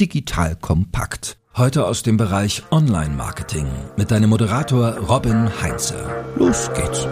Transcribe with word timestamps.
digital 0.00 0.54
kompakt. 0.54 1.38
Heute 1.56 1.84
aus 1.86 2.04
dem 2.04 2.16
Bereich 2.16 2.62
Online-Marketing 2.70 3.66
mit 3.96 4.12
deinem 4.12 4.30
Moderator 4.30 4.96
Robin 4.96 5.50
Heinze. 5.60 5.96
Los 6.36 6.70
geht's. 6.72 7.08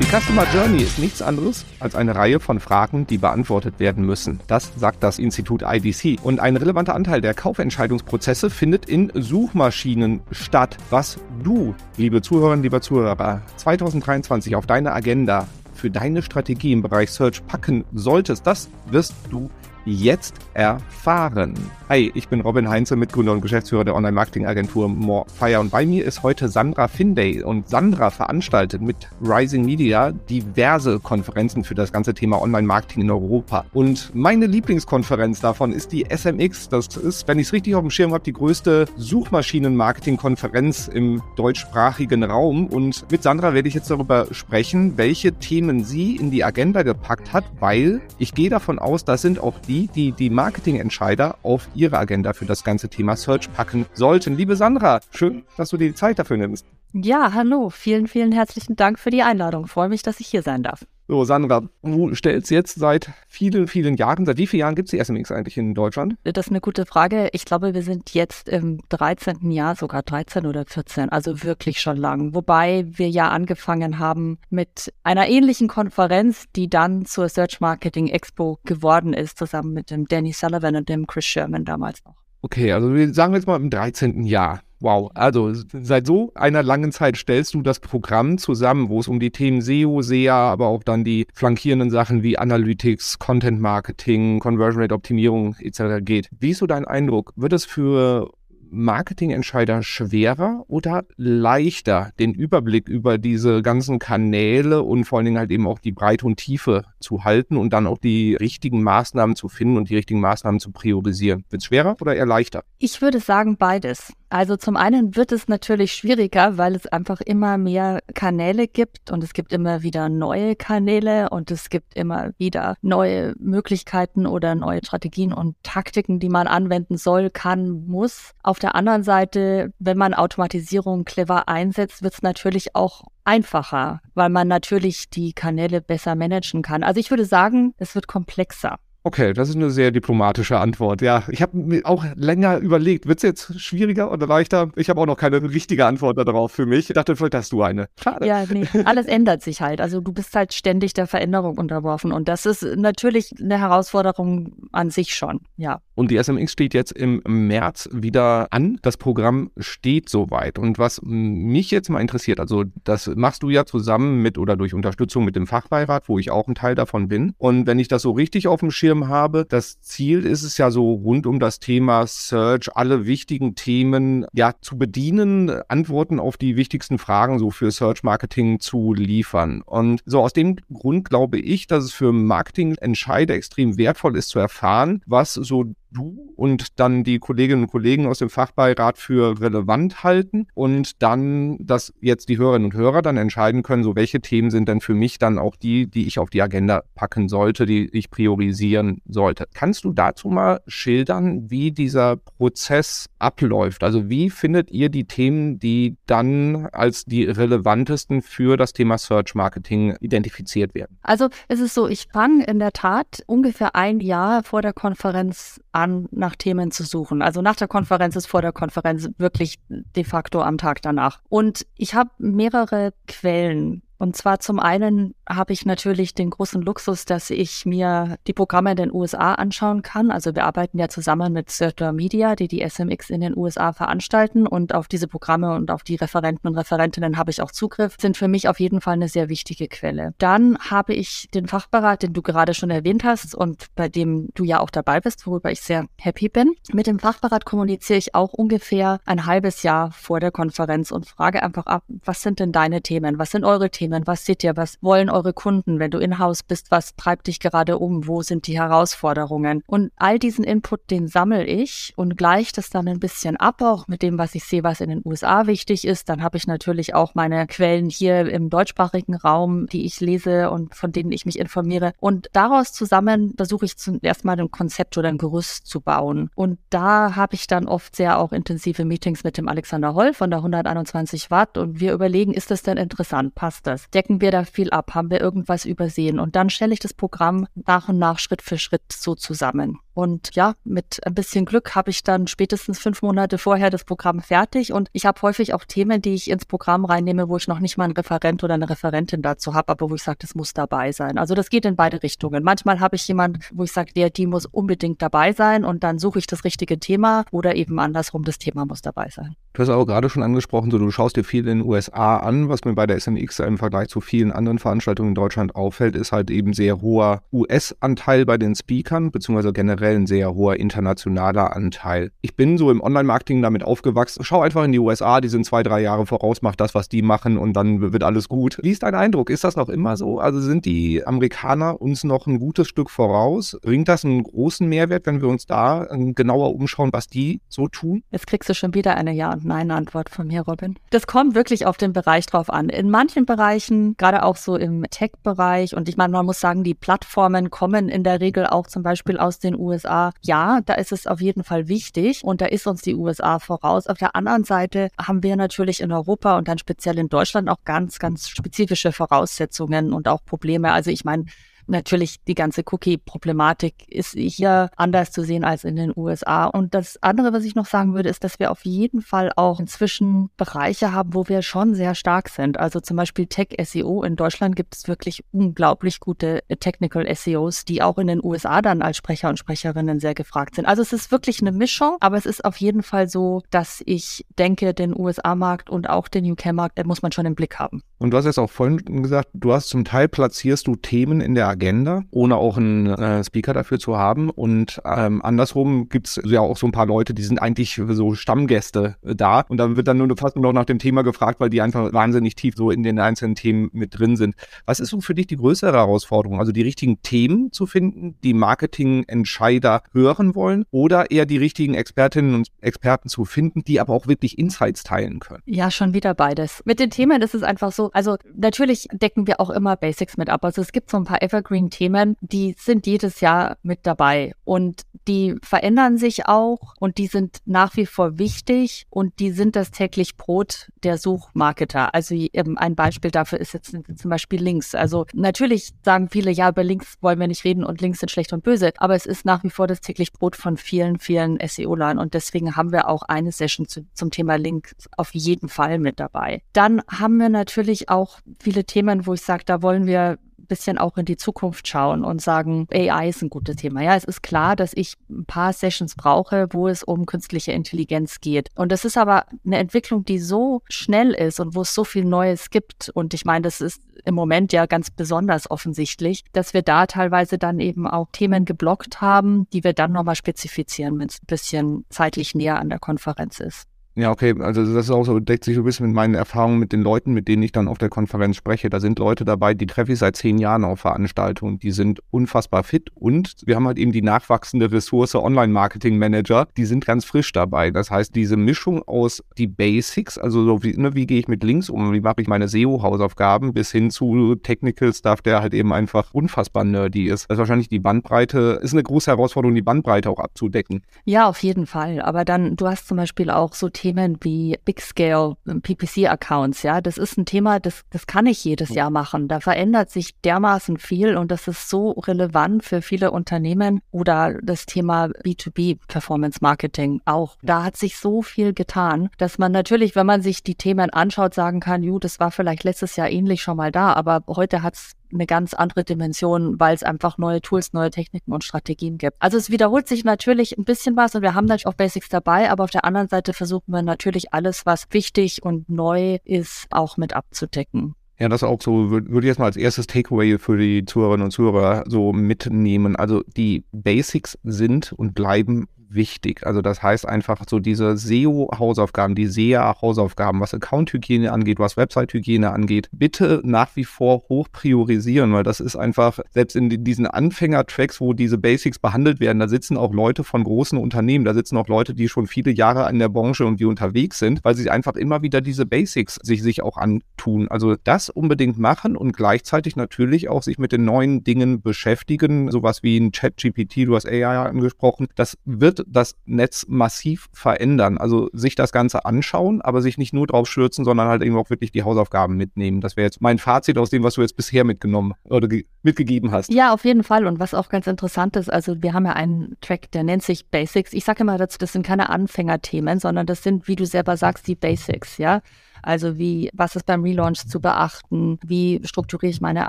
Die 0.00 0.06
Customer 0.06 0.46
Journey 0.54 0.82
ist 0.82 0.98
nichts 0.98 1.20
anderes 1.20 1.66
als 1.78 1.94
eine 1.94 2.14
Reihe 2.14 2.40
von 2.40 2.58
Fragen, 2.58 3.06
die 3.06 3.18
beantwortet 3.18 3.78
werden 3.78 4.06
müssen. 4.06 4.40
Das 4.46 4.72
sagt 4.76 5.02
das 5.02 5.18
Institut 5.18 5.62
IDC. 5.62 6.18
Und 6.22 6.40
ein 6.40 6.56
relevanter 6.56 6.94
Anteil 6.94 7.20
der 7.20 7.34
Kaufentscheidungsprozesse 7.34 8.48
findet 8.48 8.86
in 8.86 9.12
Suchmaschinen 9.14 10.20
statt. 10.30 10.78
Was 10.88 11.18
du, 11.42 11.74
liebe 11.98 12.22
Zuhörerinnen, 12.22 12.62
lieber 12.62 12.80
Zuhörer, 12.80 13.42
2023 13.56 14.56
auf 14.56 14.66
deine 14.66 14.92
Agenda 14.92 15.46
für 15.84 15.90
deine 15.90 16.22
Strategie 16.22 16.72
im 16.72 16.80
Bereich 16.80 17.10
Search 17.10 17.46
packen 17.46 17.84
solltest, 17.92 18.46
das 18.46 18.70
wirst 18.86 19.12
du 19.28 19.50
jetzt 19.84 20.34
erfahren. 20.54 21.52
Hi, 21.90 22.10
ich 22.14 22.28
bin 22.28 22.40
Robin 22.40 22.70
Heinze, 22.70 22.96
Mitgründer 22.96 23.32
und 23.32 23.42
Geschäftsführer 23.42 23.84
der 23.84 23.94
Online-Marketing-Agentur 23.94 24.88
Morefire 24.88 25.60
und 25.60 25.70
bei 25.70 25.84
mir 25.84 26.06
ist 26.06 26.22
heute 26.22 26.48
Sandra 26.48 26.88
Finday 26.88 27.42
und 27.42 27.68
Sandra 27.68 28.08
veranstaltet 28.08 28.80
mit 28.80 28.96
Rising 29.20 29.66
Media 29.66 30.10
diverse 30.10 30.98
Konferenzen 30.98 31.62
für 31.62 31.74
das 31.74 31.92
ganze 31.92 32.14
Thema 32.14 32.40
Online-Marketing 32.40 33.02
in 33.02 33.10
Europa. 33.10 33.66
Und 33.74 34.14
meine 34.14 34.46
Lieblingskonferenz 34.46 35.42
davon 35.42 35.72
ist 35.72 35.92
die 35.92 36.06
SMX. 36.08 36.70
Das 36.70 36.86
ist, 36.96 37.28
wenn 37.28 37.38
ich 37.38 37.48
es 37.48 37.52
richtig 37.52 37.74
auf 37.74 37.82
dem 37.82 37.90
Schirm 37.90 38.14
habe, 38.14 38.24
die 38.24 38.32
größte 38.32 38.86
Suchmaschinen-Marketing-Konferenz 38.96 40.88
im 40.88 41.22
deutschsprachigen 41.36 42.24
Raum. 42.24 42.66
Und 42.66 43.04
mit 43.10 43.22
Sandra 43.22 43.52
werde 43.52 43.68
ich 43.68 43.74
jetzt 43.74 43.90
darüber 43.90 44.28
sprechen, 44.30 44.96
welche 44.96 45.34
Themen 45.34 45.84
sie 45.84 46.16
in 46.16 46.30
die 46.30 46.44
Agenda 46.44 46.82
gepackt 46.82 47.34
hat, 47.34 47.44
weil 47.60 48.00
ich 48.16 48.32
gehe 48.32 48.48
davon 48.48 48.78
aus, 48.78 49.04
das 49.04 49.20
sind 49.20 49.38
auch 49.38 49.58
die, 49.68 49.88
die 49.94 50.12
die 50.12 50.30
Marketingentscheider 50.30 51.36
auf 51.42 51.68
ihre 51.74 51.98
Agenda 51.98 52.32
für 52.32 52.46
das 52.46 52.64
ganze 52.64 52.88
Thema 52.88 53.16
Search 53.16 53.52
packen 53.52 53.86
sollten. 53.94 54.36
Liebe 54.36 54.56
Sandra, 54.56 55.00
schön, 55.10 55.44
dass 55.56 55.70
du 55.70 55.76
dir 55.76 55.88
die 55.88 55.94
Zeit 55.94 56.18
dafür 56.18 56.36
nimmst. 56.36 56.66
Ja, 56.96 57.32
hallo. 57.34 57.70
Vielen, 57.70 58.06
vielen 58.06 58.30
herzlichen 58.30 58.76
Dank 58.76 59.00
für 59.00 59.10
die 59.10 59.22
Einladung. 59.22 59.66
freue 59.66 59.88
mich, 59.88 60.04
dass 60.04 60.20
ich 60.20 60.28
hier 60.28 60.42
sein 60.42 60.62
darf. 60.62 60.86
So, 61.08 61.24
Sandra, 61.24 61.64
du 61.82 62.14
stellst 62.14 62.52
jetzt 62.52 62.76
seit 62.76 63.10
vielen, 63.26 63.66
vielen 63.66 63.96
Jahren, 63.96 64.24
seit 64.24 64.38
wie 64.38 64.46
vielen 64.46 64.60
Jahren 64.60 64.74
gibt 64.76 64.86
es 64.86 64.90
die 64.92 65.04
SMX 65.04 65.32
eigentlich 65.32 65.58
in 65.58 65.74
Deutschland? 65.74 66.14
Das 66.22 66.46
ist 66.46 66.52
eine 66.52 66.60
gute 66.60 66.86
Frage. 66.86 67.30
Ich 67.32 67.44
glaube, 67.44 67.74
wir 67.74 67.82
sind 67.82 68.14
jetzt 68.14 68.48
im 68.48 68.78
13. 68.90 69.50
Jahr, 69.50 69.74
sogar 69.74 70.04
13 70.04 70.46
oder 70.46 70.64
14, 70.66 71.08
also 71.08 71.42
wirklich 71.42 71.80
schon 71.80 71.96
lang. 71.96 72.32
Wobei 72.32 72.84
wir 72.86 73.08
ja 73.08 73.28
angefangen 73.28 73.98
haben 73.98 74.38
mit 74.48 74.94
einer 75.02 75.28
ähnlichen 75.28 75.66
Konferenz, 75.66 76.44
die 76.54 76.70
dann 76.70 77.06
zur 77.06 77.28
Search 77.28 77.60
Marketing 77.60 78.06
Expo 78.06 78.60
geworden 78.64 79.14
ist, 79.14 79.36
zusammen 79.36 79.74
mit 79.74 79.90
dem 79.90 80.06
Danny 80.06 80.32
Sullivan 80.32 80.76
und 80.76 80.88
dem 80.88 81.08
Chris 81.08 81.24
Sherman 81.24 81.64
damals 81.64 82.04
noch. 82.04 82.14
Okay, 82.40 82.72
also 82.72 82.94
wir 82.94 83.12
sagen 83.12 83.34
jetzt 83.34 83.48
mal 83.48 83.56
im 83.56 83.68
13. 83.68 84.22
Jahr. 84.22 84.60
Wow, 84.84 85.10
also 85.14 85.50
seit 85.54 86.06
so 86.06 86.30
einer 86.34 86.62
langen 86.62 86.92
Zeit 86.92 87.16
stellst 87.16 87.54
du 87.54 87.62
das 87.62 87.80
Programm 87.80 88.36
zusammen, 88.36 88.90
wo 88.90 89.00
es 89.00 89.08
um 89.08 89.18
die 89.18 89.30
Themen 89.30 89.62
SEO, 89.62 90.02
SEA, 90.02 90.34
aber 90.34 90.66
auch 90.66 90.82
dann 90.82 91.04
die 91.04 91.26
flankierenden 91.32 91.88
Sachen 91.88 92.22
wie 92.22 92.36
Analytics, 92.36 93.18
Content 93.18 93.62
Marketing, 93.62 94.40
Conversion 94.40 94.82
Rate 94.82 94.94
Optimierung 94.94 95.56
etc. 95.58 96.04
geht. 96.04 96.28
Wie 96.38 96.50
ist 96.50 96.58
so 96.58 96.66
dein 96.66 96.84
Eindruck? 96.84 97.32
Wird 97.34 97.54
es 97.54 97.64
für 97.64 98.30
Marketingentscheider 98.74 99.82
schwerer 99.82 100.64
oder 100.68 101.04
leichter, 101.16 102.10
den 102.18 102.34
Überblick 102.34 102.86
über 102.86 103.16
diese 103.16 103.62
ganzen 103.62 103.98
Kanäle 103.98 104.82
und 104.82 105.04
vor 105.04 105.18
allen 105.18 105.26
Dingen 105.26 105.38
halt 105.38 105.50
eben 105.50 105.66
auch 105.66 105.78
die 105.78 105.92
Breite 105.92 106.26
und 106.26 106.36
Tiefe 106.36 106.84
zu 107.00 107.24
halten 107.24 107.56
und 107.56 107.72
dann 107.72 107.86
auch 107.86 107.98
die 107.98 108.34
richtigen 108.34 108.82
Maßnahmen 108.82 109.36
zu 109.36 109.48
finden 109.48 109.76
und 109.76 109.88
die 109.88 109.96
richtigen 109.96 110.20
Maßnahmen 110.20 110.60
zu 110.60 110.72
priorisieren? 110.72 111.44
Wird 111.48 111.62
es 111.62 111.66
schwerer 111.66 111.96
oder 112.00 112.14
eher 112.14 112.26
leichter? 112.26 112.64
Ich 112.78 113.00
würde 113.00 113.20
sagen 113.20 113.56
beides. 113.56 114.12
Also 114.34 114.56
zum 114.56 114.76
einen 114.76 115.14
wird 115.14 115.30
es 115.30 115.46
natürlich 115.46 115.92
schwieriger, 115.92 116.58
weil 116.58 116.74
es 116.74 116.88
einfach 116.88 117.20
immer 117.20 117.56
mehr 117.56 118.00
Kanäle 118.14 118.66
gibt 118.66 119.12
und 119.12 119.22
es 119.22 119.32
gibt 119.32 119.52
immer 119.52 119.84
wieder 119.84 120.08
neue 120.08 120.56
Kanäle 120.56 121.30
und 121.30 121.52
es 121.52 121.70
gibt 121.70 121.94
immer 121.94 122.32
wieder 122.36 122.74
neue 122.82 123.36
Möglichkeiten 123.38 124.26
oder 124.26 124.56
neue 124.56 124.84
Strategien 124.84 125.32
und 125.32 125.54
Taktiken, 125.62 126.18
die 126.18 126.30
man 126.30 126.48
anwenden 126.48 126.96
soll, 126.96 127.30
kann, 127.30 127.86
muss. 127.86 128.32
Auf 128.42 128.58
der 128.58 128.74
anderen 128.74 129.04
Seite, 129.04 129.72
wenn 129.78 129.98
man 129.98 130.14
Automatisierung 130.14 131.04
clever 131.04 131.48
einsetzt, 131.48 132.02
wird 132.02 132.14
es 132.14 132.22
natürlich 132.22 132.74
auch 132.74 133.04
einfacher, 133.22 134.00
weil 134.14 134.30
man 134.30 134.48
natürlich 134.48 135.10
die 135.10 135.32
Kanäle 135.32 135.80
besser 135.80 136.16
managen 136.16 136.62
kann. 136.62 136.82
Also 136.82 136.98
ich 136.98 137.10
würde 137.10 137.24
sagen, 137.24 137.72
es 137.78 137.94
wird 137.94 138.08
komplexer. 138.08 138.80
Okay, 139.06 139.34
das 139.34 139.50
ist 139.50 139.56
eine 139.56 139.68
sehr 139.68 139.90
diplomatische 139.90 140.58
Antwort. 140.58 141.02
Ja, 141.02 141.24
ich 141.28 141.42
habe 141.42 141.58
mir 141.58 141.82
auch 141.84 142.06
länger 142.14 142.56
überlegt, 142.56 143.06
wird 143.06 143.18
es 143.18 143.22
jetzt 143.22 143.60
schwieriger 143.60 144.10
oder 144.10 144.26
leichter? 144.26 144.70
Ich 144.76 144.88
habe 144.88 144.98
auch 144.98 145.04
noch 145.04 145.18
keine 145.18 145.42
richtige 145.42 145.84
Antwort 145.84 146.16
darauf 146.16 146.52
für 146.52 146.64
mich. 146.64 146.88
Ich 146.88 146.94
dachte, 146.94 147.14
vielleicht 147.14 147.34
hast 147.34 147.52
du 147.52 147.62
eine. 147.62 147.90
Schade. 148.02 148.26
Ja, 148.26 148.46
nee, 148.48 148.66
alles 148.86 149.04
ändert 149.04 149.42
sich 149.42 149.60
halt. 149.60 149.82
Also 149.82 150.00
du 150.00 150.10
bist 150.10 150.34
halt 150.34 150.54
ständig 150.54 150.94
der 150.94 151.06
Veränderung 151.06 151.58
unterworfen 151.58 152.12
und 152.12 152.28
das 152.28 152.46
ist 152.46 152.62
natürlich 152.62 153.30
eine 153.38 153.58
Herausforderung 153.58 154.54
an 154.72 154.88
sich 154.88 155.14
schon, 155.14 155.40
ja. 155.58 155.80
Und 155.94 156.10
die 156.10 156.22
SMX 156.22 156.52
steht 156.52 156.74
jetzt 156.74 156.92
im 156.92 157.22
März 157.26 157.88
wieder 157.92 158.48
an. 158.50 158.78
Das 158.82 158.96
Programm 158.96 159.50
steht 159.56 160.08
soweit. 160.08 160.58
Und 160.58 160.78
was 160.78 161.00
mich 161.02 161.70
jetzt 161.70 161.88
mal 161.88 162.00
interessiert, 162.00 162.40
also 162.40 162.64
das 162.84 163.06
machst 163.14 163.42
du 163.42 163.50
ja 163.50 163.64
zusammen 163.64 164.20
mit 164.22 164.38
oder 164.38 164.56
durch 164.56 164.74
Unterstützung 164.74 165.24
mit 165.24 165.36
dem 165.36 165.46
Fachbeirat, 165.46 166.08
wo 166.08 166.18
ich 166.18 166.30
auch 166.30 166.48
ein 166.48 166.54
Teil 166.54 166.74
davon 166.74 167.08
bin. 167.08 167.34
Und 167.38 167.66
wenn 167.66 167.78
ich 167.78 167.88
das 167.88 168.02
so 168.02 168.10
richtig 168.10 168.48
auf 168.48 168.60
dem 168.60 168.70
Schirm 168.70 169.08
habe, 169.08 169.46
das 169.48 169.80
Ziel 169.80 170.26
ist 170.26 170.42
es 170.42 170.58
ja 170.58 170.70
so 170.70 170.92
rund 170.92 171.26
um 171.26 171.38
das 171.38 171.60
Thema 171.60 172.06
Search, 172.06 172.74
alle 172.74 173.06
wichtigen 173.06 173.54
Themen 173.54 174.26
ja 174.32 174.52
zu 174.60 174.76
bedienen, 174.76 175.50
Antworten 175.68 176.18
auf 176.18 176.36
die 176.36 176.56
wichtigsten 176.56 176.98
Fragen 176.98 177.38
so 177.38 177.50
für 177.50 177.70
Search 177.70 178.02
Marketing 178.02 178.58
zu 178.58 178.94
liefern. 178.94 179.62
Und 179.62 180.02
so 180.06 180.20
aus 180.20 180.32
dem 180.32 180.56
Grund 180.72 181.08
glaube 181.08 181.38
ich, 181.38 181.66
dass 181.66 181.84
es 181.84 181.92
für 181.92 182.12
Marketingentscheider 182.12 183.34
extrem 183.34 183.78
wertvoll 183.78 184.16
ist 184.16 184.30
zu 184.30 184.38
erfahren, 184.38 185.02
was 185.06 185.34
so 185.34 185.74
du 185.94 186.32
und 186.36 186.78
dann 186.80 187.04
die 187.04 187.18
Kolleginnen 187.18 187.62
und 187.62 187.70
Kollegen 187.70 188.06
aus 188.06 188.18
dem 188.18 188.28
Fachbeirat 188.28 188.98
für 188.98 189.40
relevant 189.40 190.02
halten 190.02 190.46
und 190.54 191.02
dann, 191.02 191.56
dass 191.60 191.94
jetzt 192.00 192.28
die 192.28 192.36
Hörerinnen 192.36 192.66
und 192.66 192.74
Hörer 192.74 193.00
dann 193.00 193.16
entscheiden 193.16 193.62
können, 193.62 193.84
so 193.84 193.96
welche 193.96 194.20
Themen 194.20 194.50
sind 194.50 194.68
denn 194.68 194.80
für 194.80 194.94
mich 194.94 195.18
dann 195.18 195.38
auch 195.38 195.56
die, 195.56 195.86
die 195.86 196.06
ich 196.06 196.18
auf 196.18 196.30
die 196.30 196.42
Agenda 196.42 196.82
packen 196.94 197.28
sollte, 197.28 197.64
die 197.66 197.88
ich 197.92 198.10
priorisieren 198.10 199.00
sollte. 199.06 199.46
Kannst 199.54 199.84
du 199.84 199.92
dazu 199.92 200.28
mal 200.28 200.60
schildern, 200.66 201.50
wie 201.50 201.72
dieser 201.72 202.16
Prozess 202.16 203.06
abläuft? 203.18 203.84
Also 203.84 204.08
wie 204.08 204.28
findet 204.30 204.70
ihr 204.70 204.88
die 204.88 205.04
Themen, 205.04 205.58
die 205.58 205.96
dann 206.06 206.66
als 206.72 207.04
die 207.04 207.24
relevantesten 207.24 208.22
für 208.22 208.56
das 208.56 208.72
Thema 208.72 208.98
Search 208.98 209.34
Marketing 209.34 209.96
identifiziert 210.00 210.74
werden? 210.74 210.98
Also 211.02 211.28
es 211.48 211.60
ist 211.60 211.74
so, 211.74 211.88
ich 211.88 212.08
fange 212.12 212.44
in 212.44 212.58
der 212.58 212.72
Tat 212.72 213.22
ungefähr 213.26 213.76
ein 213.76 214.00
Jahr 214.00 214.42
vor 214.42 214.60
der 214.60 214.72
Konferenz 214.72 215.60
an 215.72 215.83
an, 215.84 216.08
nach 216.10 216.34
Themen 216.34 216.70
zu 216.70 216.82
suchen. 216.84 217.22
Also 217.22 217.42
nach 217.42 217.56
der 217.56 217.68
Konferenz 217.68 218.16
ist 218.16 218.26
vor 218.26 218.42
der 218.42 218.52
Konferenz 218.52 219.10
wirklich 219.18 219.58
de 219.68 220.04
facto 220.04 220.40
am 220.40 220.58
Tag 220.58 220.80
danach. 220.82 221.20
Und 221.28 221.66
ich 221.76 221.94
habe 221.94 222.10
mehrere 222.18 222.92
Quellen 223.06 223.82
und 223.98 224.16
zwar 224.16 224.40
zum 224.40 224.58
einen 224.58 225.14
habe 225.28 225.52
ich 225.52 225.64
natürlich 225.66 226.14
den 226.14 226.30
großen 226.30 226.62
Luxus, 226.62 227.04
dass 227.04 227.30
ich 227.30 227.66
mir 227.66 228.18
die 228.26 228.32
Programme 228.32 228.72
in 228.72 228.76
den 228.76 228.92
USA 228.92 229.34
anschauen 229.34 229.82
kann. 229.82 230.10
Also 230.10 230.34
wir 230.34 230.44
arbeiten 230.44 230.78
ja 230.78 230.88
zusammen 230.88 231.32
mit 231.32 231.50
Circular 231.50 231.92
Media, 231.92 232.36
die 232.36 232.48
die 232.48 232.68
SMX 232.68 233.10
in 233.10 233.20
den 233.20 233.36
USA 233.36 233.72
veranstalten 233.72 234.46
und 234.46 234.74
auf 234.74 234.88
diese 234.88 235.08
Programme 235.08 235.54
und 235.54 235.70
auf 235.70 235.82
die 235.82 235.96
Referenten 235.96 236.48
und 236.48 236.56
Referentinnen 236.56 237.16
habe 237.16 237.30
ich 237.30 237.40
auch 237.40 237.50
Zugriff, 237.50 237.96
sind 238.00 238.16
für 238.16 238.28
mich 238.28 238.48
auf 238.48 238.60
jeden 238.60 238.80
Fall 238.80 238.94
eine 238.94 239.08
sehr 239.08 239.28
wichtige 239.28 239.68
Quelle. 239.68 240.14
Dann 240.18 240.58
habe 240.58 240.94
ich 240.94 241.28
den 241.32 241.46
Fachberat, 241.46 242.02
den 242.02 242.12
du 242.12 242.22
gerade 242.22 242.54
schon 242.54 242.70
erwähnt 242.70 243.04
hast 243.04 243.34
und 243.34 243.66
bei 243.74 243.88
dem 243.88 244.28
du 244.34 244.44
ja 244.44 244.60
auch 244.60 244.70
dabei 244.70 245.00
bist, 245.00 245.26
worüber 245.26 245.50
ich 245.50 245.60
sehr 245.60 245.86
happy 245.98 246.28
bin. 246.28 246.54
Mit 246.72 246.86
dem 246.86 246.98
Fachberat 246.98 247.44
kommuniziere 247.44 247.98
ich 247.98 248.14
auch 248.14 248.32
ungefähr 248.32 249.00
ein 249.06 249.26
halbes 249.26 249.62
Jahr 249.62 249.90
vor 249.92 250.20
der 250.20 250.30
Konferenz 250.30 250.90
und 250.90 251.06
frage 251.06 251.42
einfach 251.42 251.66
ab, 251.66 251.84
was 252.04 252.22
sind 252.22 252.40
denn 252.40 252.52
deine 252.52 252.82
Themen? 252.82 253.18
Was 253.18 253.30
sind 253.30 253.44
eure 253.44 253.70
Themen? 253.70 254.06
Was 254.06 254.26
seht 254.26 254.44
ihr? 254.44 254.56
Was 254.56 254.78
wollen 254.82 255.10
eure 255.14 255.32
Kunden? 255.32 255.78
Wenn 255.78 255.90
du 255.90 255.98
in-house 255.98 256.42
bist, 256.42 256.70
was 256.70 256.96
treibt 256.96 257.28
dich 257.28 257.40
gerade 257.40 257.78
um? 257.78 258.06
Wo 258.06 258.22
sind 258.22 258.46
die 258.46 258.58
Herausforderungen? 258.58 259.62
Und 259.66 259.92
all 259.96 260.18
diesen 260.18 260.44
Input, 260.44 260.90
den 260.90 261.06
sammle 261.06 261.44
ich 261.44 261.92
und 261.96 262.18
gleiche 262.18 262.52
das 262.54 262.70
dann 262.70 262.88
ein 262.88 263.00
bisschen 263.00 263.36
ab, 263.36 263.62
auch 263.62 263.88
mit 263.88 264.02
dem, 264.02 264.18
was 264.18 264.34
ich 264.34 264.44
sehe, 264.44 264.64
was 264.64 264.80
in 264.80 264.90
den 264.90 265.02
USA 265.04 265.46
wichtig 265.46 265.86
ist. 265.86 266.08
Dann 266.08 266.22
habe 266.22 266.36
ich 266.36 266.46
natürlich 266.46 266.94
auch 266.94 267.14
meine 267.14 267.46
Quellen 267.46 267.88
hier 267.88 268.28
im 268.28 268.50
deutschsprachigen 268.50 269.14
Raum, 269.14 269.66
die 269.66 269.86
ich 269.86 270.00
lese 270.00 270.50
und 270.50 270.74
von 270.74 270.92
denen 270.92 271.12
ich 271.12 271.24
mich 271.24 271.38
informiere. 271.38 271.92
Und 272.00 272.28
daraus 272.32 272.72
zusammen 272.72 273.34
versuche 273.36 273.64
ich 273.64 273.76
zuerst 273.76 274.24
mal 274.24 274.38
ein 274.38 274.50
Konzept 274.50 274.98
oder 274.98 275.08
ein 275.08 275.18
Gerüst 275.18 275.66
zu 275.66 275.80
bauen. 275.80 276.30
Und 276.34 276.58
da 276.70 277.14
habe 277.14 277.34
ich 277.34 277.46
dann 277.46 277.68
oft 277.68 277.94
sehr 277.94 278.18
auch 278.18 278.32
intensive 278.32 278.84
Meetings 278.84 279.22
mit 279.22 279.38
dem 279.38 279.48
Alexander 279.48 279.94
Holl 279.94 280.12
von 280.12 280.30
der 280.30 280.38
121 280.40 281.30
Watt 281.30 281.56
und 281.56 281.78
wir 281.78 281.92
überlegen, 281.92 282.34
ist 282.34 282.50
das 282.50 282.62
denn 282.62 282.76
interessant? 282.76 283.34
Passt 283.34 283.66
das? 283.66 283.88
Decken 283.90 284.20
wir 284.20 284.32
da 284.32 284.44
viel 284.44 284.70
ab? 284.70 284.94
haben 284.94 285.03
wir 285.10 285.20
irgendwas 285.20 285.64
übersehen? 285.64 286.18
Und 286.18 286.36
dann 286.36 286.50
stelle 286.50 286.72
ich 286.72 286.80
das 286.80 286.94
Programm 286.94 287.46
nach 287.54 287.88
und 287.88 287.98
nach 287.98 288.18
Schritt 288.18 288.42
für 288.42 288.58
Schritt 288.58 288.82
so 288.92 289.14
zusammen. 289.14 289.78
Und 289.94 290.34
ja, 290.34 290.54
mit 290.64 291.00
ein 291.06 291.14
bisschen 291.14 291.44
Glück 291.44 291.74
habe 291.74 291.90
ich 291.90 292.02
dann 292.02 292.26
spätestens 292.26 292.78
fünf 292.80 293.02
Monate 293.02 293.38
vorher 293.38 293.70
das 293.70 293.84
Programm 293.84 294.20
fertig. 294.20 294.72
Und 294.72 294.88
ich 294.92 295.06
habe 295.06 295.22
häufig 295.22 295.54
auch 295.54 295.64
Themen, 295.64 296.02
die 296.02 296.14
ich 296.14 296.28
ins 296.30 296.44
Programm 296.44 296.84
reinnehme, 296.84 297.28
wo 297.28 297.36
ich 297.36 297.48
noch 297.48 297.60
nicht 297.60 297.78
mal 297.78 297.84
einen 297.84 297.94
Referent 297.94 298.42
oder 298.42 298.54
eine 298.54 298.68
Referentin 298.68 299.22
dazu 299.22 299.54
habe, 299.54 299.68
aber 299.68 299.88
wo 299.88 299.94
ich 299.94 300.02
sage, 300.02 300.18
das 300.20 300.34
muss 300.34 300.52
dabei 300.52 300.92
sein. 300.92 301.16
Also 301.16 301.34
das 301.34 301.48
geht 301.48 301.64
in 301.64 301.76
beide 301.76 302.02
Richtungen. 302.02 302.42
Manchmal 302.42 302.80
habe 302.80 302.96
ich 302.96 303.06
jemand, 303.06 303.38
wo 303.52 303.62
ich 303.62 303.72
sage, 303.72 303.92
der, 303.94 304.10
die 304.10 304.26
muss 304.26 304.46
unbedingt 304.46 305.00
dabei 305.00 305.32
sein 305.32 305.64
und 305.64 305.84
dann 305.84 305.98
suche 305.98 306.18
ich 306.18 306.26
das 306.26 306.44
richtige 306.44 306.78
Thema 306.78 307.24
oder 307.30 307.54
eben 307.54 307.78
andersrum, 307.78 308.24
das 308.24 308.38
Thema 308.38 308.66
muss 308.66 308.82
dabei 308.82 309.08
sein. 309.10 309.36
Du 309.52 309.62
hast 309.62 309.68
auch 309.68 309.86
gerade 309.86 310.10
schon 310.10 310.24
angesprochen, 310.24 310.72
so 310.72 310.78
du 310.78 310.90
schaust 310.90 311.16
dir 311.16 311.22
viel 311.22 311.46
in 311.46 311.60
den 311.60 311.68
USA 311.68 312.16
an. 312.16 312.48
Was 312.48 312.64
mir 312.64 312.74
bei 312.74 312.88
der 312.88 312.98
SMX 312.98 313.38
im 313.38 313.58
Vergleich 313.58 313.88
zu 313.88 314.00
vielen 314.00 314.32
anderen 314.32 314.58
Veranstaltungen 314.58 315.10
in 315.10 315.14
Deutschland 315.14 315.54
auffällt, 315.54 315.94
ist 315.94 316.10
halt 316.10 316.30
eben 316.30 316.52
sehr 316.52 316.80
hoher 316.80 317.22
US-Anteil 317.32 318.26
bei 318.26 318.36
den 318.36 318.56
Speakern, 318.56 319.12
beziehungsweise 319.12 319.52
generell 319.52 319.83
ein 319.84 320.06
sehr 320.06 320.34
hoher 320.34 320.56
internationaler 320.56 321.54
Anteil. 321.54 322.10
Ich 322.22 322.36
bin 322.36 322.58
so 322.58 322.70
im 322.70 322.80
Online-Marketing 322.80 323.42
damit 323.42 323.62
aufgewachsen. 323.64 324.24
Schau 324.24 324.40
einfach 324.40 324.64
in 324.64 324.72
die 324.72 324.78
USA, 324.78 325.20
die 325.20 325.28
sind 325.28 325.44
zwei, 325.46 325.62
drei 325.62 325.80
Jahre 325.80 326.06
voraus, 326.06 326.42
mach 326.42 326.56
das, 326.56 326.74
was 326.74 326.88
die 326.88 327.02
machen 327.02 327.38
und 327.38 327.54
dann 327.54 327.92
wird 327.92 328.02
alles 328.02 328.28
gut. 328.28 328.58
Wie 328.62 328.70
ist 328.70 328.82
dein 328.82 328.94
Eindruck? 328.94 329.30
Ist 329.30 329.44
das 329.44 329.56
noch 329.56 329.68
immer 329.68 329.96
so? 329.96 330.18
Also 330.18 330.40
sind 330.40 330.64
die 330.64 331.06
Amerikaner 331.06 331.80
uns 331.80 332.04
noch 332.04 332.26
ein 332.26 332.38
gutes 332.38 332.68
Stück 332.68 332.90
voraus? 332.90 333.56
Bringt 333.62 333.88
das 333.88 334.04
einen 334.04 334.22
großen 334.22 334.68
Mehrwert, 334.68 335.06
wenn 335.06 335.20
wir 335.20 335.28
uns 335.28 335.46
da 335.46 335.86
genauer 335.90 336.54
umschauen, 336.54 336.92
was 336.92 337.06
die 337.08 337.40
so 337.48 337.68
tun? 337.68 338.02
Jetzt 338.10 338.26
kriegst 338.26 338.48
du 338.48 338.54
schon 338.54 338.74
wieder 338.74 338.96
eine 338.96 339.12
Ja- 339.12 339.34
Nein-Antwort 339.42 340.10
von 340.10 340.26
mir, 340.28 340.42
Robin. 340.42 340.76
Das 340.90 341.06
kommt 341.06 341.34
wirklich 341.34 341.66
auf 341.66 341.76
den 341.76 341.92
Bereich 341.92 342.26
drauf 342.26 342.50
an. 342.50 342.68
In 342.68 342.90
manchen 342.90 343.26
Bereichen, 343.26 343.96
gerade 343.96 344.22
auch 344.22 344.36
so 344.36 344.56
im 344.56 344.84
Tech-Bereich, 344.88 345.76
und 345.76 345.88
ich 345.88 345.96
meine, 345.96 346.12
man 346.12 346.26
muss 346.26 346.40
sagen, 346.40 346.64
die 346.64 346.74
Plattformen 346.74 347.50
kommen 347.50 347.88
in 347.88 348.04
der 348.04 348.20
Regel 348.20 348.46
auch 348.46 348.66
zum 348.66 348.82
Beispiel 348.82 349.18
aus 349.18 349.38
den 349.38 349.58
USA. 349.58 349.73
Ja, 350.22 350.60
da 350.64 350.74
ist 350.74 350.92
es 350.92 351.06
auf 351.06 351.20
jeden 351.20 351.42
Fall 351.42 351.68
wichtig 351.68 352.22
und 352.22 352.40
da 352.40 352.46
ist 352.46 352.66
uns 352.66 352.82
die 352.82 352.94
USA 352.94 353.38
voraus. 353.38 353.88
Auf 353.88 353.98
der 353.98 354.14
anderen 354.14 354.44
Seite 354.44 354.90
haben 354.98 355.22
wir 355.22 355.36
natürlich 355.36 355.80
in 355.80 355.90
Europa 355.90 356.38
und 356.38 356.46
dann 356.46 356.58
speziell 356.58 356.98
in 356.98 357.08
Deutschland 357.08 357.48
auch 357.48 357.64
ganz, 357.64 357.98
ganz 357.98 358.28
spezifische 358.28 358.92
Voraussetzungen 358.92 359.92
und 359.92 360.06
auch 360.06 360.24
Probleme. 360.24 360.72
Also 360.72 360.90
ich 360.90 361.04
meine, 361.04 361.24
Natürlich, 361.66 362.22
die 362.24 362.34
ganze 362.34 362.62
Cookie-Problematik 362.70 363.88
ist 363.88 364.12
hier 364.12 364.70
anders 364.76 365.12
zu 365.12 365.22
sehen 365.22 365.44
als 365.44 365.64
in 365.64 365.76
den 365.76 365.92
USA. 365.96 366.46
Und 366.46 366.74
das 366.74 367.02
andere, 367.02 367.32
was 367.32 367.44
ich 367.44 367.54
noch 367.54 367.66
sagen 367.66 367.94
würde, 367.94 368.08
ist, 368.08 368.24
dass 368.24 368.38
wir 368.38 368.50
auf 368.50 368.64
jeden 368.64 369.00
Fall 369.00 369.32
auch 369.36 369.60
inzwischen 369.60 370.30
Bereiche 370.36 370.92
haben, 370.92 371.14
wo 371.14 371.28
wir 371.28 371.42
schon 371.42 371.74
sehr 371.74 371.94
stark 371.94 372.28
sind. 372.28 372.58
Also 372.58 372.80
zum 372.80 372.96
Beispiel 372.96 373.26
Tech-SEO. 373.26 374.02
In 374.02 374.16
Deutschland 374.16 374.56
gibt 374.56 374.74
es 374.74 374.88
wirklich 374.88 375.24
unglaublich 375.32 376.00
gute 376.00 376.42
Technical 376.60 377.06
SEOs, 377.14 377.64
die 377.64 377.82
auch 377.82 377.98
in 377.98 378.06
den 378.06 378.22
USA 378.22 378.62
dann 378.62 378.82
als 378.82 378.96
Sprecher 378.96 379.28
und 379.28 379.38
Sprecherinnen 379.38 380.00
sehr 380.00 380.14
gefragt 380.14 380.54
sind. 380.54 380.66
Also 380.66 380.82
es 380.82 380.92
ist 380.92 381.10
wirklich 381.10 381.40
eine 381.40 381.52
Mischung, 381.52 381.96
aber 382.00 382.16
es 382.16 382.26
ist 382.26 382.44
auf 382.44 382.56
jeden 382.56 382.82
Fall 382.82 383.08
so, 383.08 383.42
dass 383.50 383.82
ich 383.86 384.24
denke, 384.38 384.74
den 384.74 384.98
USA-Markt 384.98 385.70
und 385.70 385.88
auch 385.88 386.08
den 386.08 386.30
UK-Markt 386.30 386.84
muss 386.84 387.02
man 387.02 387.12
schon 387.12 387.26
im 387.26 387.34
Blick 387.34 387.58
haben. 387.58 387.82
Und 387.98 388.10
du 388.10 388.16
hast 388.16 388.24
jetzt 388.26 388.38
auch 388.38 388.50
vorhin 388.50 389.02
gesagt, 389.02 389.28
du 389.32 389.52
hast 389.52 389.68
zum 389.68 389.84
Teil 389.84 390.08
platzierst 390.08 390.66
du 390.66 390.76
Themen 390.76 391.20
in 391.20 391.34
der 391.34 391.53
Agenda, 391.54 392.02
ohne 392.10 392.36
auch 392.36 392.56
einen 392.56 392.86
äh, 392.86 393.24
Speaker 393.24 393.52
dafür 393.52 393.78
zu 393.78 393.96
haben. 393.96 394.30
Und 394.30 394.80
ähm, 394.84 395.24
andersrum 395.24 395.88
gibt 395.88 396.08
es 396.08 396.20
ja 396.24 396.40
auch 396.40 396.56
so 396.56 396.66
ein 396.66 396.72
paar 396.72 396.86
Leute, 396.86 397.14
die 397.14 397.22
sind 397.22 397.40
eigentlich 397.40 397.80
so 397.88 398.14
Stammgäste 398.14 398.96
äh, 399.02 399.14
da. 399.14 399.40
Und 399.48 399.58
dann 399.58 399.76
wird 399.76 399.88
dann 399.88 399.98
nur 399.98 400.16
fast 400.16 400.36
nur 400.36 400.42
noch 400.42 400.52
nach 400.52 400.64
dem 400.64 400.78
Thema 400.78 401.02
gefragt, 401.02 401.40
weil 401.40 401.50
die 401.50 401.60
einfach 401.60 401.92
wahnsinnig 401.92 402.34
tief 402.34 402.54
so 402.56 402.70
in 402.70 402.82
den 402.82 402.98
einzelnen 402.98 403.34
Themen 403.34 403.70
mit 403.72 403.98
drin 403.98 404.16
sind. 404.16 404.34
Was 404.66 404.80
ist 404.80 404.90
so 404.90 405.00
für 405.00 405.14
dich 405.14 405.26
die 405.26 405.36
größere 405.36 405.76
Herausforderung? 405.76 406.40
Also 406.40 406.52
die 406.52 406.62
richtigen 406.62 407.00
Themen 407.02 407.52
zu 407.52 407.66
finden, 407.66 408.16
die 408.22 408.34
Marketingentscheider 408.34 409.82
hören 409.92 410.34
wollen 410.34 410.64
oder 410.70 411.10
eher 411.10 411.26
die 411.26 411.38
richtigen 411.38 411.74
Expertinnen 411.74 412.34
und 412.34 412.48
Experten 412.60 413.08
zu 413.08 413.24
finden, 413.24 413.62
die 413.64 413.80
aber 413.80 413.94
auch 413.94 414.06
wirklich 414.06 414.38
Insights 414.38 414.82
teilen 414.82 415.20
können? 415.20 415.42
Ja, 415.46 415.70
schon 415.70 415.94
wieder 415.94 416.14
beides. 416.14 416.62
Mit 416.64 416.80
den 416.80 416.90
Themen 416.90 417.22
ist 417.22 417.34
es 417.34 417.42
einfach 417.42 417.72
so, 417.72 417.90
also 417.92 418.16
natürlich 418.34 418.88
decken 418.92 419.26
wir 419.26 419.40
auch 419.40 419.50
immer 419.50 419.76
Basics 419.76 420.16
mit 420.16 420.28
ab. 420.28 420.44
Also 420.44 420.60
es 420.60 420.72
gibt 420.72 420.90
so 420.90 420.96
ein 420.96 421.04
paar 421.04 421.22
Evergreen-Themen, 421.44 422.16
die 422.20 422.54
sind 422.58 422.86
jedes 422.86 423.20
Jahr 423.20 423.56
mit 423.62 423.80
dabei 423.82 424.32
und 424.44 424.82
die 425.06 425.36
verändern 425.42 425.98
sich 425.98 426.26
auch 426.26 426.74
und 426.80 426.96
die 426.96 427.06
sind 427.06 427.38
nach 427.44 427.76
wie 427.76 427.86
vor 427.86 428.18
wichtig 428.18 428.86
und 428.90 429.18
die 429.18 429.30
sind 429.30 429.54
das 429.56 429.70
täglich 429.70 430.16
Brot 430.16 430.68
der 430.82 430.96
Suchmarketer. 430.96 431.94
Also 431.94 432.14
ein 432.34 432.74
Beispiel 432.74 433.10
dafür 433.10 433.40
ist 433.40 433.52
jetzt 433.52 433.70
zum 433.70 434.10
Beispiel 434.10 434.42
Links. 434.42 434.74
Also 434.74 435.06
natürlich 435.12 435.72
sagen 435.84 436.08
viele, 436.10 436.30
ja, 436.30 436.48
über 436.48 436.64
Links 436.64 436.94
wollen 437.00 437.20
wir 437.20 437.26
nicht 437.26 437.44
reden 437.44 437.64
und 437.64 437.80
Links 437.80 438.00
sind 438.00 438.10
schlecht 438.10 438.32
und 438.32 438.42
böse, 438.42 438.72
aber 438.78 438.94
es 438.94 439.06
ist 439.06 439.24
nach 439.24 439.44
wie 439.44 439.50
vor 439.50 439.66
das 439.66 439.80
täglich 439.80 440.12
Brot 440.12 440.36
von 440.36 440.56
vielen, 440.56 440.98
vielen 440.98 441.38
SEO-Lern 441.44 441.98
und 441.98 442.14
deswegen 442.14 442.56
haben 442.56 442.72
wir 442.72 442.88
auch 442.88 443.02
eine 443.02 443.32
Session 443.32 443.68
zu, 443.68 443.86
zum 443.92 444.10
Thema 444.10 444.36
Links 444.36 444.74
auf 444.96 445.14
jeden 445.14 445.48
Fall 445.48 445.78
mit 445.78 446.00
dabei. 446.00 446.42
Dann 446.52 446.82
haben 446.88 447.18
wir 447.18 447.28
natürlich 447.28 447.90
auch 447.90 448.18
viele 448.40 448.64
Themen, 448.64 449.06
wo 449.06 449.14
ich 449.14 449.22
sage, 449.22 449.44
da 449.44 449.60
wollen 449.60 449.86
wir 449.86 450.18
bisschen 450.46 450.78
auch 450.78 450.96
in 450.96 451.04
die 451.04 451.16
Zukunft 451.16 451.68
schauen 451.68 452.04
und 452.04 452.20
sagen, 452.20 452.66
AI 452.72 453.08
ist 453.08 453.22
ein 453.22 453.30
gutes 453.30 453.56
Thema. 453.56 453.82
Ja, 453.82 453.96
es 453.96 454.04
ist 454.04 454.22
klar, 454.22 454.56
dass 454.56 454.72
ich 454.74 454.94
ein 455.10 455.24
paar 455.24 455.52
Sessions 455.52 455.94
brauche, 455.94 456.48
wo 456.50 456.68
es 456.68 456.82
um 456.82 457.06
künstliche 457.06 457.52
Intelligenz 457.52 458.20
geht. 458.20 458.50
Und 458.54 458.72
das 458.72 458.84
ist 458.84 458.96
aber 458.96 459.26
eine 459.44 459.58
Entwicklung, 459.58 460.04
die 460.04 460.18
so 460.18 460.62
schnell 460.68 461.12
ist 461.12 461.40
und 461.40 461.54
wo 461.54 461.62
es 461.62 461.74
so 461.74 461.84
viel 461.84 462.04
Neues 462.04 462.50
gibt. 462.50 462.90
Und 462.94 463.14
ich 463.14 463.24
meine, 463.24 463.42
das 463.42 463.60
ist 463.60 463.82
im 464.04 464.14
Moment 464.14 464.52
ja 464.52 464.66
ganz 464.66 464.90
besonders 464.90 465.50
offensichtlich, 465.50 466.24
dass 466.32 466.54
wir 466.54 466.62
da 466.62 466.86
teilweise 466.86 467.38
dann 467.38 467.60
eben 467.60 467.86
auch 467.86 468.08
Themen 468.12 468.44
geblockt 468.44 469.00
haben, 469.00 469.46
die 469.52 469.64
wir 469.64 469.72
dann 469.72 469.92
nochmal 469.92 470.16
spezifizieren, 470.16 470.98
wenn 470.98 471.08
es 471.08 471.20
ein 471.22 471.26
bisschen 471.26 471.84
zeitlich 471.88 472.34
näher 472.34 472.58
an 472.58 472.68
der 472.68 472.78
Konferenz 472.78 473.40
ist. 473.40 473.66
Ja, 473.96 474.10
okay, 474.10 474.34
also 474.40 474.64
das 474.64 474.86
ist 474.86 474.90
auch 474.90 475.04
so, 475.04 475.20
deckt 475.20 475.44
sich 475.44 475.54
so 475.54 475.60
ein 475.60 475.64
bisschen 475.64 475.86
mit 475.86 475.94
meinen 475.94 476.16
Erfahrungen 476.16 476.58
mit 476.58 476.72
den 476.72 476.82
Leuten, 476.82 477.12
mit 477.12 477.28
denen 477.28 477.44
ich 477.44 477.52
dann 477.52 477.68
auf 477.68 477.78
der 477.78 477.90
Konferenz 477.90 478.34
spreche. 478.34 478.68
Da 478.68 478.80
sind 478.80 478.98
Leute 478.98 479.24
dabei, 479.24 479.54
die 479.54 479.66
treffe 479.66 479.92
ich 479.92 480.00
seit 480.00 480.16
zehn 480.16 480.38
Jahren 480.38 480.64
auf 480.64 480.80
Veranstaltungen, 480.80 481.60
die 481.60 481.70
sind 481.70 482.00
unfassbar 482.10 482.64
fit 482.64 482.90
und 482.96 483.34
wir 483.46 483.54
haben 483.54 483.68
halt 483.68 483.78
eben 483.78 483.92
die 483.92 484.02
nachwachsende 484.02 484.72
Ressource 484.72 485.14
Online-Marketing-Manager, 485.14 486.48
die 486.56 486.64
sind 486.64 486.84
ganz 486.84 487.04
frisch 487.04 487.30
dabei. 487.30 487.70
Das 487.70 487.92
heißt, 487.92 488.16
diese 488.16 488.36
Mischung 488.36 488.82
aus 488.82 489.22
die 489.38 489.46
Basics, 489.46 490.18
also 490.18 490.44
so 490.44 490.64
wie, 490.64 490.76
ne, 490.76 490.96
wie 490.96 491.06
gehe 491.06 491.20
ich 491.20 491.28
mit 491.28 491.44
Links 491.44 491.70
um, 491.70 491.92
wie 491.92 492.00
mache 492.00 492.20
ich 492.20 492.26
meine 492.26 492.48
SEO-Hausaufgaben, 492.48 493.54
bis 493.54 493.70
hin 493.70 493.92
zu 493.92 494.34
Technical 494.34 494.92
Stuff, 494.92 495.22
der 495.22 495.40
halt 495.40 495.54
eben 495.54 495.72
einfach 495.72 496.12
unfassbar 496.12 496.64
nerdy 496.64 497.06
ist. 497.06 497.30
Ist 497.30 497.38
wahrscheinlich 497.38 497.68
die 497.68 497.78
Bandbreite, 497.78 498.58
ist 498.60 498.72
eine 498.72 498.82
große 498.82 499.08
Herausforderung, 499.08 499.54
die 499.54 499.62
Bandbreite 499.62 500.10
auch 500.10 500.18
abzudecken. 500.18 500.82
Ja, 501.04 501.28
auf 501.28 501.44
jeden 501.44 501.66
Fall. 501.66 502.00
Aber 502.00 502.24
dann, 502.24 502.56
du 502.56 502.66
hast 502.66 502.88
zum 502.88 502.96
Beispiel 502.96 503.30
auch 503.30 503.52
so 503.52 503.68
Themen 503.68 503.83
wie 503.84 504.58
Big 504.64 504.80
Scale 504.80 505.36
ähm, 505.46 505.60
PPC 505.60 506.08
Accounts, 506.08 506.62
ja, 506.62 506.80
das 506.80 506.98
ist 506.98 507.18
ein 507.18 507.26
Thema, 507.26 507.60
das, 507.60 507.84
das 507.90 508.06
kann 508.06 508.26
ich 508.26 508.44
jedes 508.44 508.70
Jahr 508.70 508.90
machen. 508.90 509.28
Da 509.28 509.40
verändert 509.40 509.90
sich 509.90 510.18
dermaßen 510.22 510.78
viel 510.78 511.16
und 511.16 511.30
das 511.30 511.48
ist 511.48 511.68
so 511.68 511.90
relevant 511.90 512.64
für 512.64 512.82
viele 512.82 513.10
Unternehmen 513.10 513.80
oder 513.90 514.38
das 514.42 514.66
Thema 514.66 515.06
B2B 515.06 515.78
Performance 515.88 516.38
Marketing 516.40 517.00
auch. 517.04 517.36
Da 517.42 517.64
hat 517.64 517.76
sich 517.76 517.98
so 517.98 518.22
viel 518.22 518.54
getan, 518.54 519.10
dass 519.18 519.38
man 519.38 519.52
natürlich, 519.52 519.94
wenn 519.94 520.06
man 520.06 520.22
sich 520.22 520.42
die 520.42 520.54
Themen 520.54 520.90
anschaut, 520.90 521.34
sagen 521.34 521.60
kann, 521.60 521.82
ju, 521.82 521.98
das 521.98 522.20
war 522.20 522.30
vielleicht 522.30 522.64
letztes 522.64 522.96
Jahr 522.96 523.10
ähnlich 523.10 523.42
schon 523.42 523.56
mal 523.56 523.72
da, 523.72 523.92
aber 523.92 524.22
heute 524.28 524.62
hat 524.62 524.74
es 524.74 524.92
eine 525.12 525.26
ganz 525.26 525.54
andere 525.54 525.84
Dimension, 525.84 526.58
weil 526.58 526.74
es 526.74 526.82
einfach 526.82 527.18
neue 527.18 527.40
Tools, 527.40 527.72
neue 527.72 527.90
Techniken 527.90 528.32
und 528.32 528.44
Strategien 528.44 528.98
gibt. 528.98 529.16
Also 529.20 529.36
es 529.36 529.50
wiederholt 529.50 529.88
sich 529.88 530.04
natürlich 530.04 530.56
ein 530.58 530.64
bisschen 530.64 530.96
was 530.96 531.14
und 531.14 531.22
wir 531.22 531.34
haben 531.34 531.46
natürlich 531.46 531.66
auch 531.66 531.74
Basics 531.74 532.08
dabei, 532.08 532.50
aber 532.50 532.64
auf 532.64 532.70
der 532.70 532.84
anderen 532.84 533.08
Seite 533.08 533.32
versuchen 533.32 533.72
wir 533.72 533.82
natürlich 533.82 534.32
alles, 534.32 534.66
was 534.66 534.86
wichtig 534.90 535.42
und 535.42 535.68
neu 535.68 536.18
ist, 536.24 536.66
auch 536.70 536.96
mit 536.96 537.14
abzudecken. 537.14 537.94
Ja, 538.18 538.28
das 538.28 538.44
auch 538.44 538.62
so, 538.62 538.90
würde 538.90 539.18
ich 539.20 539.24
jetzt 539.24 539.38
mal 539.38 539.46
als 539.46 539.56
erstes 539.56 539.88
Takeaway 539.88 540.38
für 540.38 540.56
die 540.56 540.84
Zuhörerinnen 540.84 541.24
und 541.24 541.30
Zuhörer 541.32 541.82
so 541.88 542.12
mitnehmen. 542.12 542.94
Also 542.94 543.22
die 543.36 543.64
Basics 543.72 544.38
sind 544.44 544.92
und 544.92 545.14
bleiben 545.14 545.66
wichtig. 545.88 546.46
Also 546.46 546.62
das 546.62 546.82
heißt 546.82 547.06
einfach 547.06 547.42
so 547.48 547.58
diese 547.58 547.96
SEO-Hausaufgaben, 547.96 549.14
die 549.14 549.26
SEA-Hausaufgaben, 549.26 550.40
was 550.40 550.54
Account-Hygiene 550.54 551.32
angeht, 551.32 551.58
was 551.58 551.76
Website-Hygiene 551.76 552.50
angeht, 552.50 552.88
bitte 552.92 553.40
nach 553.44 553.76
wie 553.76 553.84
vor 553.84 554.24
hoch 554.28 554.48
priorisieren, 554.52 555.32
weil 555.32 555.42
das 555.42 555.60
ist 555.60 555.76
einfach, 555.76 556.18
selbst 556.30 556.56
in 556.56 556.84
diesen 556.84 557.06
Anfänger-Tracks, 557.06 558.00
wo 558.00 558.12
diese 558.12 558.38
Basics 558.38 558.78
behandelt 558.78 559.20
werden, 559.20 559.38
da 559.38 559.48
sitzen 559.48 559.76
auch 559.76 559.92
Leute 559.92 560.24
von 560.24 560.44
großen 560.44 560.78
Unternehmen, 560.78 561.24
da 561.24 561.34
sitzen 561.34 561.56
auch 561.56 561.68
Leute, 561.68 561.94
die 561.94 562.08
schon 562.08 562.26
viele 562.26 562.50
Jahre 562.50 562.88
in 562.90 562.98
der 562.98 563.08
Branche 563.08 563.46
und 563.46 563.60
die 563.60 563.64
unterwegs 563.64 564.18
sind, 564.18 564.40
weil 564.44 564.54
sie 564.54 564.70
einfach 564.70 564.94
immer 564.94 565.22
wieder 565.22 565.40
diese 565.40 565.66
Basics 565.66 566.18
sich, 566.22 566.42
sich 566.42 566.62
auch 566.62 566.76
antun. 566.76 567.48
Also 567.48 567.76
das 567.82 568.10
unbedingt 568.10 568.58
machen 568.58 568.96
und 568.96 569.16
gleichzeitig 569.16 569.76
natürlich 569.76 570.28
auch 570.28 570.42
sich 570.42 570.58
mit 570.58 570.72
den 570.72 570.84
neuen 570.84 571.24
Dingen 571.24 571.62
beschäftigen, 571.62 572.50
sowas 572.50 572.82
wie 572.82 572.98
ein 572.98 573.12
Chat-GPT, 573.12 573.86
du 573.86 573.94
hast 573.94 574.06
AI 574.06 574.24
angesprochen, 574.24 575.08
das 575.14 575.38
wird 575.44 575.73
wird 575.78 575.86
das 575.88 576.16
Netz 576.24 576.66
massiv 576.68 577.28
verändern. 577.32 577.98
Also 577.98 578.30
sich 578.32 578.54
das 578.54 578.72
Ganze 578.72 579.04
anschauen, 579.04 579.60
aber 579.62 579.82
sich 579.82 579.98
nicht 579.98 580.12
nur 580.12 580.26
drauf 580.26 580.48
stürzen, 580.48 580.84
sondern 580.84 581.08
halt 581.08 581.22
eben 581.22 581.36
auch 581.36 581.50
wirklich 581.50 581.72
die 581.72 581.82
Hausaufgaben 581.82 582.36
mitnehmen. 582.36 582.80
Das 582.80 582.96
wäre 582.96 583.06
jetzt 583.06 583.20
mein 583.20 583.38
Fazit 583.38 583.78
aus 583.78 583.90
dem, 583.90 584.02
was 584.02 584.14
du 584.14 584.22
jetzt 584.22 584.36
bisher 584.36 584.64
mitgenommen 584.64 585.14
oder 585.24 585.48
mitgegeben 585.82 586.30
hast. 586.30 586.52
Ja, 586.52 586.72
auf 586.72 586.84
jeden 586.84 587.02
Fall. 587.02 587.26
Und 587.26 587.38
was 587.38 587.54
auch 587.54 587.68
ganz 587.68 587.86
interessant 587.86 588.36
ist, 588.36 588.52
also 588.52 588.82
wir 588.82 588.92
haben 588.92 589.06
ja 589.06 589.12
einen 589.12 589.56
Track, 589.60 589.90
der 589.92 590.04
nennt 590.04 590.22
sich 590.22 590.48
Basics. 590.48 590.92
Ich 590.92 591.04
sage 591.04 591.22
immer 591.22 591.38
dazu, 591.38 591.58
das 591.58 591.72
sind 591.72 591.84
keine 591.84 592.08
Anfängerthemen, 592.08 592.98
sondern 593.00 593.26
das 593.26 593.42
sind, 593.42 593.68
wie 593.68 593.76
du 593.76 593.86
selber 593.86 594.16
sagst, 594.16 594.46
die 594.46 594.54
Basics, 594.54 595.18
ja. 595.18 595.40
Also 595.82 596.16
wie, 596.16 596.50
was 596.54 596.76
ist 596.76 596.86
beim 596.86 597.02
Relaunch 597.02 597.46
zu 597.46 597.60
beachten? 597.60 598.38
Wie 598.42 598.80
strukturiere 598.84 599.30
ich 599.30 599.42
meine 599.42 599.68